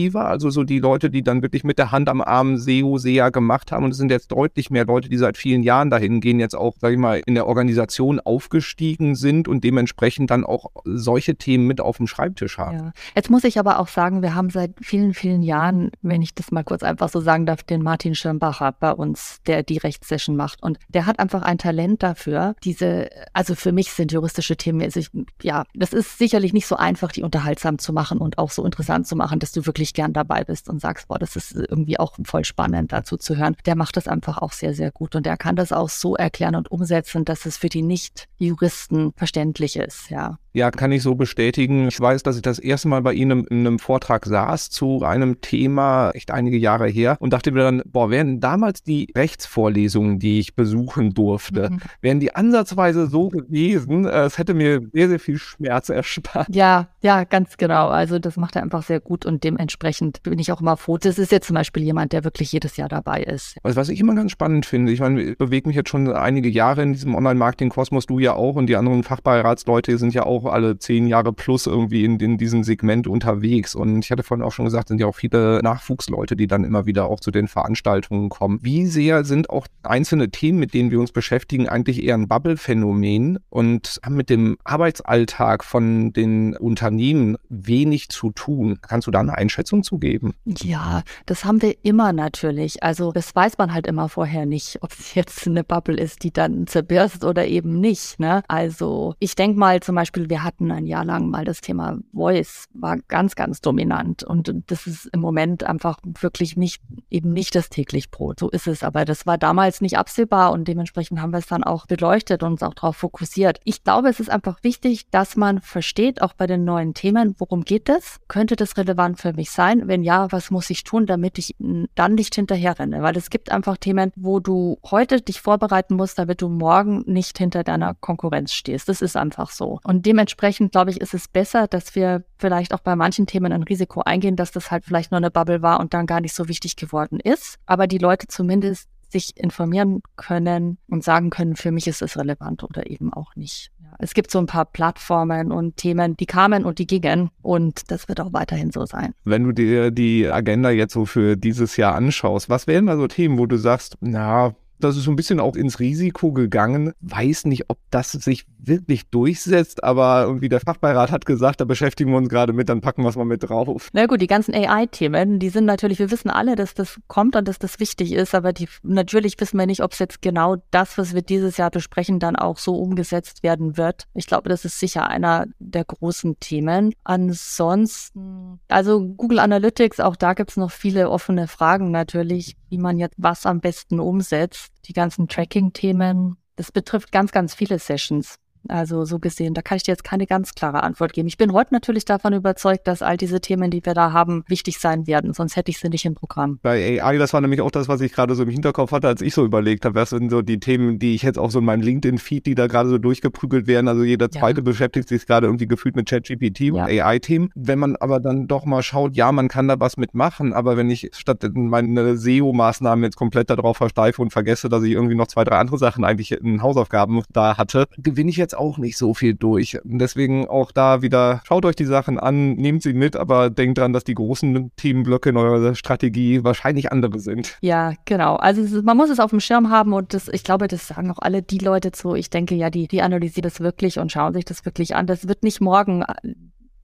operativer. 0.00 0.26
Also 0.26 0.50
so 0.50 0.64
die 0.64 0.78
Leute, 0.78 1.10
die 1.10 1.22
dann 1.22 1.42
wirklich 1.42 1.64
mit 1.64 1.78
der 1.78 1.92
Hand 1.92 2.08
am 2.08 2.20
Arm 2.20 2.56
SEO, 2.56 2.98
SEA 2.98 3.30
gemacht 3.30 3.72
haben. 3.72 3.84
Und 3.84 3.92
es 3.92 3.96
sind 3.96 4.10
jetzt 4.10 4.32
deutlich 4.32 4.70
mehr 4.70 4.84
Leute, 4.84 5.08
die 5.08 5.16
seit 5.16 5.36
vielen 5.36 5.62
Jahren 5.62 5.90
dahin 5.90 6.20
gehen, 6.20 6.40
jetzt 6.40 6.54
auch, 6.54 6.74
sag 6.80 6.92
ich 6.92 6.98
mal, 6.98 7.22
in 7.26 7.34
der 7.34 7.46
Organisation 7.46 8.20
aufgestiegen 8.20 9.14
sind 9.14 9.48
und 9.48 9.64
dementsprechend 9.64 10.30
dann 10.30 10.44
auch 10.44 10.66
solche 10.84 11.36
Themen 11.36 11.66
mit 11.66 11.80
auf 11.80 11.98
dem 11.98 12.06
Schreibtisch 12.06 12.58
haben. 12.58 12.78
Ja. 12.78 12.92
Jetzt 13.14 13.30
muss 13.30 13.44
ich 13.44 13.58
aber 13.58 13.78
auch 13.78 13.88
sagen, 13.88 14.22
wir 14.22 14.34
haben 14.34 14.50
seit 14.50 14.72
vielen, 14.80 15.14
vielen 15.14 15.42
Jahren, 15.42 15.90
wenn 16.02 16.22
ich 16.22 16.34
das 16.34 16.50
mal 16.50 16.64
kurz 16.64 16.82
einfach 16.82 17.08
so 17.08 17.20
sagen 17.20 17.46
darf, 17.46 17.62
den 17.62 17.82
Martin 17.82 18.14
Schirmbacher 18.14 18.74
bei 18.78 18.92
uns, 18.92 19.40
der 19.46 19.62
die 19.62 19.78
Rechtssession 19.78 20.36
macht. 20.36 20.62
Und 20.62 20.78
der 20.88 21.06
hat 21.06 21.18
einfach 21.18 21.42
ein 21.42 21.58
Talent 21.58 22.02
dafür, 22.02 22.54
diese, 22.64 23.08
also 23.32 23.54
für 23.54 23.72
mich 23.72 23.92
sind 23.92 24.12
juristische 24.12 24.56
Themen, 24.56 24.82
also 24.82 25.00
ich, 25.00 25.10
ja, 25.42 25.64
das 25.74 25.92
ist 25.92 26.18
sicherlich 26.18 26.52
nicht 26.52 26.66
so 26.66 26.76
einfach, 26.76 27.12
die 27.12 27.22
unterhaltsam 27.22 27.78
zu 27.78 27.92
machen 27.92 28.18
und 28.18 28.38
auch 28.38 28.50
so 28.50 28.64
interessant 28.64 29.06
zu 29.06 29.16
machen, 29.16 29.38
dass 29.38 29.52
du 29.52 29.66
wirklich 29.66 29.89
gern 29.94 30.12
dabei 30.12 30.44
bist 30.44 30.68
und 30.68 30.80
sagst, 30.80 31.08
boah, 31.08 31.18
das 31.18 31.36
ist 31.36 31.52
irgendwie 31.54 31.98
auch 31.98 32.16
voll 32.24 32.44
spannend 32.44 32.92
dazu 32.92 33.16
zu 33.16 33.36
hören. 33.36 33.56
Der 33.66 33.76
macht 33.76 33.96
das 33.96 34.08
einfach 34.08 34.38
auch 34.38 34.52
sehr, 34.52 34.74
sehr 34.74 34.90
gut 34.90 35.14
und 35.14 35.26
der 35.26 35.36
kann 35.36 35.56
das 35.56 35.72
auch 35.72 35.88
so 35.88 36.16
erklären 36.16 36.54
und 36.54 36.70
umsetzen, 36.70 37.24
dass 37.24 37.46
es 37.46 37.56
für 37.56 37.68
die 37.68 37.82
Nicht-Juristen 37.82 39.12
verständlich 39.16 39.76
ist, 39.76 40.10
ja. 40.10 40.38
Ja, 40.52 40.70
kann 40.70 40.90
ich 40.90 41.02
so 41.02 41.14
bestätigen. 41.14 41.88
Ich 41.88 42.00
weiß, 42.00 42.22
dass 42.24 42.36
ich 42.36 42.42
das 42.42 42.58
erste 42.58 42.88
Mal 42.88 43.02
bei 43.02 43.12
Ihnen 43.12 43.44
in 43.44 43.60
einem 43.60 43.78
Vortrag 43.78 44.26
saß 44.26 44.70
zu 44.70 45.04
einem 45.04 45.40
Thema, 45.40 46.10
echt 46.10 46.32
einige 46.32 46.56
Jahre 46.56 46.88
her, 46.88 47.16
und 47.20 47.32
dachte 47.32 47.52
mir 47.52 47.62
dann, 47.62 47.82
boah, 47.86 48.10
wären 48.10 48.40
damals 48.40 48.82
die 48.82 49.12
Rechtsvorlesungen, 49.16 50.18
die 50.18 50.40
ich 50.40 50.56
besuchen 50.56 51.14
durfte, 51.14 51.70
mhm. 51.70 51.80
wären 52.00 52.20
die 52.20 52.34
ansatzweise 52.34 53.06
so 53.06 53.28
gewesen, 53.28 54.06
äh, 54.06 54.24
es 54.24 54.38
hätte 54.38 54.54
mir 54.54 54.80
sehr, 54.92 55.08
sehr 55.08 55.20
viel 55.20 55.38
Schmerz 55.38 55.88
erspart. 55.88 56.48
Ja, 56.50 56.88
ja, 57.00 57.24
ganz 57.24 57.56
genau. 57.56 57.88
Also 57.88 58.18
das 58.18 58.36
macht 58.36 58.56
er 58.56 58.62
einfach 58.62 58.82
sehr 58.82 59.00
gut 59.00 59.24
und 59.26 59.44
dementsprechend 59.44 60.22
bin 60.24 60.38
ich 60.38 60.50
auch 60.50 60.60
immer 60.60 60.76
froh. 60.76 60.98
Das 60.98 61.18
ist 61.18 61.30
jetzt 61.30 61.46
zum 61.46 61.54
Beispiel 61.54 61.84
jemand, 61.84 62.12
der 62.12 62.24
wirklich 62.24 62.50
jedes 62.52 62.76
Jahr 62.76 62.88
dabei 62.88 63.22
ist. 63.22 63.56
Also 63.62 63.76
was 63.76 63.88
ich 63.88 64.00
immer 64.00 64.14
ganz 64.14 64.32
spannend 64.32 64.66
finde, 64.66 64.90
ich 64.90 65.00
meine, 65.00 65.22
ich 65.22 65.38
bewege 65.38 65.68
mich 65.68 65.76
jetzt 65.76 65.90
schon 65.90 66.12
einige 66.12 66.48
Jahre 66.48 66.82
in 66.82 66.92
diesem 66.92 67.14
Online-Marketing-Kosmos, 67.14 68.06
du 68.06 68.18
ja 68.18 68.34
auch 68.34 68.56
und 68.56 68.66
die 68.66 68.76
anderen 68.76 69.04
Fachbeiratsleute 69.04 69.96
sind 69.96 70.12
ja 70.12 70.24
auch 70.24 70.39
auch 70.40 70.52
alle 70.52 70.78
zehn 70.78 71.06
Jahre 71.06 71.32
plus 71.32 71.66
irgendwie 71.66 72.04
in, 72.04 72.18
in 72.18 72.38
diesem 72.38 72.64
Segment 72.64 73.06
unterwegs. 73.06 73.74
Und 73.74 74.04
ich 74.04 74.10
hatte 74.10 74.22
vorhin 74.22 74.44
auch 74.44 74.52
schon 74.52 74.64
gesagt, 74.64 74.88
sind 74.88 75.00
ja 75.00 75.06
auch 75.06 75.14
viele 75.14 75.60
Nachwuchsleute, 75.62 76.36
die 76.36 76.46
dann 76.46 76.64
immer 76.64 76.86
wieder 76.86 77.06
auch 77.06 77.20
zu 77.20 77.30
den 77.30 77.48
Veranstaltungen 77.48 78.28
kommen. 78.28 78.60
Wie 78.62 78.86
sehr 78.86 79.24
sind 79.24 79.50
auch 79.50 79.66
einzelne 79.82 80.30
Themen, 80.30 80.58
mit 80.58 80.74
denen 80.74 80.90
wir 80.90 81.00
uns 81.00 81.12
beschäftigen, 81.12 81.68
eigentlich 81.68 82.02
eher 82.02 82.14
ein 82.14 82.28
Bubble-Phänomen 82.28 83.38
und 83.48 84.00
haben 84.04 84.16
mit 84.16 84.30
dem 84.30 84.56
Arbeitsalltag 84.64 85.64
von 85.64 86.12
den 86.12 86.56
Unternehmen 86.56 87.36
wenig 87.48 88.08
zu 88.08 88.30
tun? 88.30 88.78
Kannst 88.80 89.06
du 89.06 89.10
da 89.10 89.20
eine 89.20 89.36
Einschätzung 89.36 89.82
zu 89.82 89.98
geben? 89.98 90.34
Ja, 90.44 91.02
das 91.26 91.44
haben 91.44 91.62
wir 91.62 91.74
immer 91.82 92.12
natürlich. 92.12 92.82
Also 92.82 93.12
das 93.12 93.34
weiß 93.34 93.58
man 93.58 93.72
halt 93.72 93.86
immer 93.86 94.08
vorher 94.08 94.46
nicht, 94.46 94.78
ob 94.82 94.92
es 94.92 95.14
jetzt 95.14 95.46
eine 95.46 95.64
Bubble 95.64 95.96
ist, 95.96 96.22
die 96.22 96.32
dann 96.32 96.66
zerbirst 96.66 97.24
oder 97.24 97.46
eben 97.46 97.80
nicht. 97.80 98.18
Ne? 98.18 98.42
Also 98.48 99.14
ich 99.18 99.34
denke 99.34 99.58
mal 99.58 99.80
zum 99.80 99.94
Beispiel, 99.94 100.29
wir 100.30 100.44
hatten 100.44 100.70
ein 100.70 100.86
Jahr 100.86 101.04
lang 101.04 101.28
mal 101.28 101.44
das 101.44 101.60
Thema 101.60 101.98
Voice, 102.14 102.66
war 102.72 102.96
ganz, 103.08 103.34
ganz 103.34 103.60
dominant. 103.60 104.22
Und 104.22 104.54
das 104.68 104.86
ist 104.86 105.06
im 105.12 105.20
Moment 105.20 105.64
einfach 105.64 105.98
wirklich 106.20 106.56
nicht, 106.56 106.80
eben 107.10 107.32
nicht 107.32 107.54
das 107.54 107.68
täglich 107.68 108.10
Brot. 108.10 108.40
So 108.40 108.48
ist 108.48 108.66
es. 108.66 108.82
Aber 108.82 109.04
das 109.04 109.26
war 109.26 109.36
damals 109.36 109.80
nicht 109.80 109.98
absehbar 109.98 110.52
und 110.52 110.68
dementsprechend 110.68 111.20
haben 111.20 111.32
wir 111.32 111.38
es 111.38 111.46
dann 111.46 111.64
auch 111.64 111.86
beleuchtet 111.86 112.42
und 112.42 112.52
uns 112.52 112.62
auch 112.62 112.74
darauf 112.74 112.96
fokussiert. 112.96 113.60
Ich 113.64 113.84
glaube, 113.84 114.08
es 114.08 114.20
ist 114.20 114.30
einfach 114.30 114.62
wichtig, 114.62 115.10
dass 115.10 115.36
man 115.36 115.60
versteht, 115.60 116.22
auch 116.22 116.32
bei 116.32 116.46
den 116.46 116.64
neuen 116.64 116.94
Themen, 116.94 117.34
worum 117.38 117.64
geht 117.64 117.88
es? 117.88 118.20
Könnte 118.28 118.56
das 118.56 118.76
relevant 118.76 119.20
für 119.20 119.32
mich 119.32 119.50
sein? 119.50 119.88
Wenn 119.88 120.02
ja, 120.02 120.30
was 120.30 120.50
muss 120.50 120.70
ich 120.70 120.84
tun, 120.84 121.06
damit 121.06 121.38
ich 121.38 121.56
dann 121.94 122.14
nicht 122.14 122.34
hinterher 122.34 122.78
renne? 122.78 123.02
Weil 123.02 123.16
es 123.16 123.30
gibt 123.30 123.50
einfach 123.50 123.76
Themen, 123.76 124.12
wo 124.14 124.38
du 124.38 124.78
heute 124.90 125.20
dich 125.20 125.40
vorbereiten 125.40 125.96
musst, 125.96 126.18
damit 126.18 126.40
du 126.40 126.48
morgen 126.48 127.02
nicht 127.06 127.36
hinter 127.36 127.64
deiner 127.64 127.94
Konkurrenz 127.94 128.52
stehst. 128.52 128.88
Das 128.88 129.02
ist 129.02 129.16
einfach 129.16 129.50
so. 129.50 129.80
Und 129.82 130.06
dementsprechend 130.06 130.19
dementsprechend, 130.20 130.72
glaube 130.72 130.90
ich, 130.90 131.00
ist 131.00 131.14
es 131.14 131.28
besser, 131.28 131.66
dass 131.66 131.94
wir 131.94 132.24
vielleicht 132.36 132.74
auch 132.74 132.80
bei 132.80 132.94
manchen 132.94 133.26
Themen 133.26 133.52
ein 133.52 133.62
Risiko 133.62 134.02
eingehen, 134.02 134.36
dass 134.36 134.52
das 134.52 134.70
halt 134.70 134.84
vielleicht 134.84 135.12
nur 135.12 135.16
eine 135.16 135.30
Bubble 135.30 135.62
war 135.62 135.80
und 135.80 135.94
dann 135.94 136.04
gar 136.04 136.20
nicht 136.20 136.34
so 136.34 136.46
wichtig 136.46 136.76
geworden 136.76 137.20
ist. 137.20 137.58
Aber 137.64 137.86
die 137.86 137.96
Leute 137.96 138.26
zumindest 138.26 138.90
sich 139.08 139.36
informieren 139.36 140.02
können 140.16 140.76
und 140.88 141.02
sagen 141.02 141.30
können, 141.30 141.56
für 141.56 141.72
mich 141.72 141.86
ist 141.86 142.02
es 142.02 142.18
relevant 142.18 142.62
oder 142.62 142.88
eben 142.88 143.12
auch 143.14 143.34
nicht. 143.34 143.70
Ja, 143.82 143.96
es 143.98 144.12
gibt 144.12 144.30
so 144.30 144.38
ein 144.38 144.46
paar 144.46 144.66
Plattformen 144.66 145.50
und 145.52 145.78
Themen, 145.78 146.16
die 146.18 146.26
kamen 146.26 146.64
und 146.64 146.78
die 146.78 146.86
gingen 146.86 147.30
und 147.40 147.90
das 147.90 148.08
wird 148.08 148.20
auch 148.20 148.32
weiterhin 148.34 148.70
so 148.70 148.84
sein. 148.84 149.14
Wenn 149.24 149.44
du 149.44 149.52
dir 149.52 149.90
die 149.90 150.28
Agenda 150.28 150.70
jetzt 150.70 150.92
so 150.92 151.06
für 151.06 151.36
dieses 151.36 151.76
Jahr 151.76 151.94
anschaust, 151.94 152.50
was 152.50 152.66
wären 152.66 152.86
da 152.86 152.96
so 152.96 153.08
Themen, 153.08 153.38
wo 153.38 153.46
du 153.46 153.56
sagst, 153.56 153.96
na, 154.00 154.54
das 154.80 154.96
ist 154.96 155.04
so 155.04 155.10
ein 155.10 155.16
bisschen 155.16 155.40
auch 155.40 155.56
ins 155.56 155.80
Risiko 155.80 156.32
gegangen. 156.32 156.92
Weiß 157.00 157.44
nicht, 157.46 157.64
ob 157.68 157.78
das 157.90 158.12
sich 158.12 158.46
wirklich 158.58 159.08
durchsetzt, 159.10 159.84
aber 159.84 160.24
irgendwie 160.24 160.48
der 160.48 160.60
Fachbeirat 160.60 161.10
hat 161.10 161.26
gesagt, 161.26 161.60
da 161.60 161.64
beschäftigen 161.64 162.10
wir 162.10 162.18
uns 162.18 162.28
gerade 162.28 162.52
mit, 162.52 162.68
dann 162.68 162.80
packen 162.80 163.02
wir 163.02 163.08
es 163.08 163.16
mal 163.16 163.24
mit 163.24 163.48
drauf. 163.48 163.88
Na 163.92 164.06
gut, 164.06 164.20
die 164.20 164.26
ganzen 164.26 164.54
AI-Themen, 164.54 165.38
die 165.38 165.48
sind 165.48 165.64
natürlich, 165.64 165.98
wir 165.98 166.10
wissen 166.10 166.30
alle, 166.30 166.56
dass 166.56 166.74
das 166.74 166.98
kommt 167.08 167.36
und 167.36 167.48
dass 167.48 167.58
das 167.58 167.80
wichtig 167.80 168.12
ist, 168.12 168.34
aber 168.34 168.52
die, 168.52 168.68
natürlich 168.82 169.40
wissen 169.40 169.58
wir 169.58 169.66
nicht, 169.66 169.82
ob 169.82 169.92
es 169.92 169.98
jetzt 169.98 170.22
genau 170.22 170.56
das, 170.70 170.98
was 170.98 171.14
wir 171.14 171.22
dieses 171.22 171.56
Jahr 171.56 171.70
besprechen, 171.70 172.18
dann 172.18 172.36
auch 172.36 172.58
so 172.58 172.76
umgesetzt 172.76 173.42
werden 173.42 173.76
wird. 173.76 174.04
Ich 174.14 174.26
glaube, 174.26 174.48
das 174.48 174.64
ist 174.64 174.78
sicher 174.78 175.08
einer 175.08 175.46
der 175.58 175.84
großen 175.84 176.38
Themen. 176.40 176.92
Ansonsten, 177.04 178.60
also 178.68 179.00
Google 179.00 179.38
Analytics, 179.38 180.00
auch 180.00 180.16
da 180.16 180.34
gibt 180.34 180.50
es 180.50 180.56
noch 180.56 180.70
viele 180.70 181.10
offene 181.10 181.48
Fragen 181.48 181.90
natürlich, 181.90 182.56
wie 182.70 182.78
man 182.78 182.98
jetzt 182.98 183.16
was 183.18 183.46
am 183.46 183.60
besten 183.60 184.00
umsetzt. 184.00 184.72
Die 184.86 184.92
ganzen 184.92 185.28
Tracking-Themen, 185.28 186.36
das 186.56 186.72
betrifft 186.72 187.12
ganz, 187.12 187.32
ganz 187.32 187.54
viele 187.54 187.78
Sessions. 187.78 188.36
Also 188.68 189.04
so 189.04 189.18
gesehen, 189.18 189.54
da 189.54 189.62
kann 189.62 189.76
ich 189.76 189.84
dir 189.84 189.92
jetzt 189.92 190.04
keine 190.04 190.26
ganz 190.26 190.54
klare 190.54 190.82
Antwort 190.82 191.12
geben. 191.12 191.28
Ich 191.28 191.36
bin 191.36 191.52
heute 191.52 191.74
natürlich 191.74 192.04
davon 192.04 192.32
überzeugt, 192.32 192.86
dass 192.86 193.02
all 193.02 193.16
diese 193.16 193.40
Themen, 193.40 193.70
die 193.70 193.84
wir 193.84 193.94
da 193.94 194.12
haben, 194.12 194.44
wichtig 194.46 194.78
sein 194.78 195.06
werden, 195.06 195.32
sonst 195.32 195.56
hätte 195.56 195.70
ich 195.70 195.78
sie 195.78 195.88
nicht 195.88 196.04
im 196.04 196.14
Programm. 196.14 196.58
Bei 196.62 197.00
AI, 197.00 197.18
das 197.18 197.32
war 197.32 197.40
nämlich 197.40 197.60
auch 197.60 197.70
das, 197.70 197.88
was 197.88 198.00
ich 198.00 198.12
gerade 198.12 198.34
so 198.34 198.42
im 198.42 198.48
Hinterkopf 198.48 198.92
hatte, 198.92 199.08
als 199.08 199.22
ich 199.22 199.34
so 199.34 199.44
überlegt 199.44 199.84
habe, 199.84 199.94
was 199.94 200.10
sind 200.10 200.30
so 200.30 200.42
die 200.42 200.60
Themen, 200.60 200.98
die 200.98 201.14
ich 201.14 201.22
jetzt 201.22 201.38
auch 201.38 201.50
so 201.50 201.60
in 201.60 201.64
meinem 201.64 201.82
LinkedIn-Feed, 201.82 202.46
die 202.46 202.54
da 202.54 202.66
gerade 202.66 202.88
so 202.88 202.98
durchgeprügelt 202.98 203.66
werden. 203.66 203.88
Also 203.88 204.04
jeder 204.04 204.30
zweite 204.30 204.60
ja. 204.60 204.64
beschäftigt 204.64 205.08
sich 205.08 205.26
gerade 205.26 205.46
irgendwie 205.46 205.66
gefühlt 205.66 205.96
mit 205.96 206.08
ChatGPT 206.08 206.60
ja. 206.60 206.72
und 206.72 206.80
AI-Themen. 206.80 207.50
Wenn 207.54 207.78
man 207.78 207.96
aber 207.96 208.20
dann 208.20 208.46
doch 208.46 208.64
mal 208.64 208.82
schaut, 208.82 209.16
ja, 209.16 209.32
man 209.32 209.48
kann 209.48 209.68
da 209.68 209.80
was 209.80 209.96
mitmachen, 209.96 210.52
aber 210.52 210.76
wenn 210.76 210.90
ich 210.90 211.10
statt 211.14 211.44
meine 211.54 212.16
SEO-Maßnahmen 212.16 213.04
jetzt 213.04 213.16
komplett 213.16 213.50
darauf 213.50 213.76
versteife 213.76 214.20
und 214.22 214.30
vergesse, 214.30 214.68
dass 214.68 214.82
ich 214.82 214.92
irgendwie 214.92 215.14
noch 215.14 215.26
zwei, 215.26 215.44
drei 215.44 215.56
andere 215.56 215.78
Sachen 215.78 216.04
eigentlich 216.04 216.32
in 216.32 216.62
Hausaufgaben 216.62 217.22
da 217.32 217.56
hatte, 217.56 217.86
gewinne 217.98 218.30
ich 218.30 218.36
jetzt 218.36 218.49
jetzt 218.50 218.58
auch 218.58 218.78
nicht 218.78 218.96
so 218.96 219.14
viel 219.14 219.34
durch. 219.34 219.78
Deswegen 219.84 220.48
auch 220.48 220.72
da 220.72 221.02
wieder, 221.02 221.40
schaut 221.44 221.64
euch 221.64 221.76
die 221.76 221.84
Sachen 221.84 222.18
an, 222.18 222.54
nehmt 222.54 222.82
sie 222.82 222.92
mit, 222.92 223.16
aber 223.16 223.50
denkt 223.50 223.78
dran, 223.78 223.92
dass 223.92 224.04
die 224.04 224.14
großen 224.14 224.72
Themenblöcke 224.76 225.30
in 225.30 225.36
eurer 225.36 225.74
Strategie 225.74 226.42
wahrscheinlich 226.42 226.90
andere 226.90 227.20
sind. 227.20 227.56
Ja, 227.60 227.94
genau. 228.04 228.36
Also 228.36 228.62
ist, 228.62 228.84
man 228.84 228.96
muss 228.96 229.10
es 229.10 229.20
auf 229.20 229.30
dem 229.30 229.40
Schirm 229.40 229.70
haben 229.70 229.92
und 229.92 230.14
das, 230.14 230.28
ich 230.28 230.44
glaube, 230.44 230.68
das 230.68 230.88
sagen 230.88 231.10
auch 231.10 231.18
alle 231.20 231.42
die 231.42 231.58
Leute 231.58 231.92
zu. 231.92 232.14
Ich 232.14 232.30
denke 232.30 232.54
ja, 232.54 232.70
die, 232.70 232.88
die 232.88 233.02
analysieren 233.02 233.42
das 233.42 233.60
wirklich 233.60 233.98
und 233.98 234.10
schauen 234.10 234.34
sich 234.34 234.44
das 234.44 234.64
wirklich 234.64 234.94
an. 234.96 235.06
Das 235.06 235.28
wird 235.28 235.42
nicht 235.42 235.60
morgen 235.60 236.02
äh, 236.02 236.34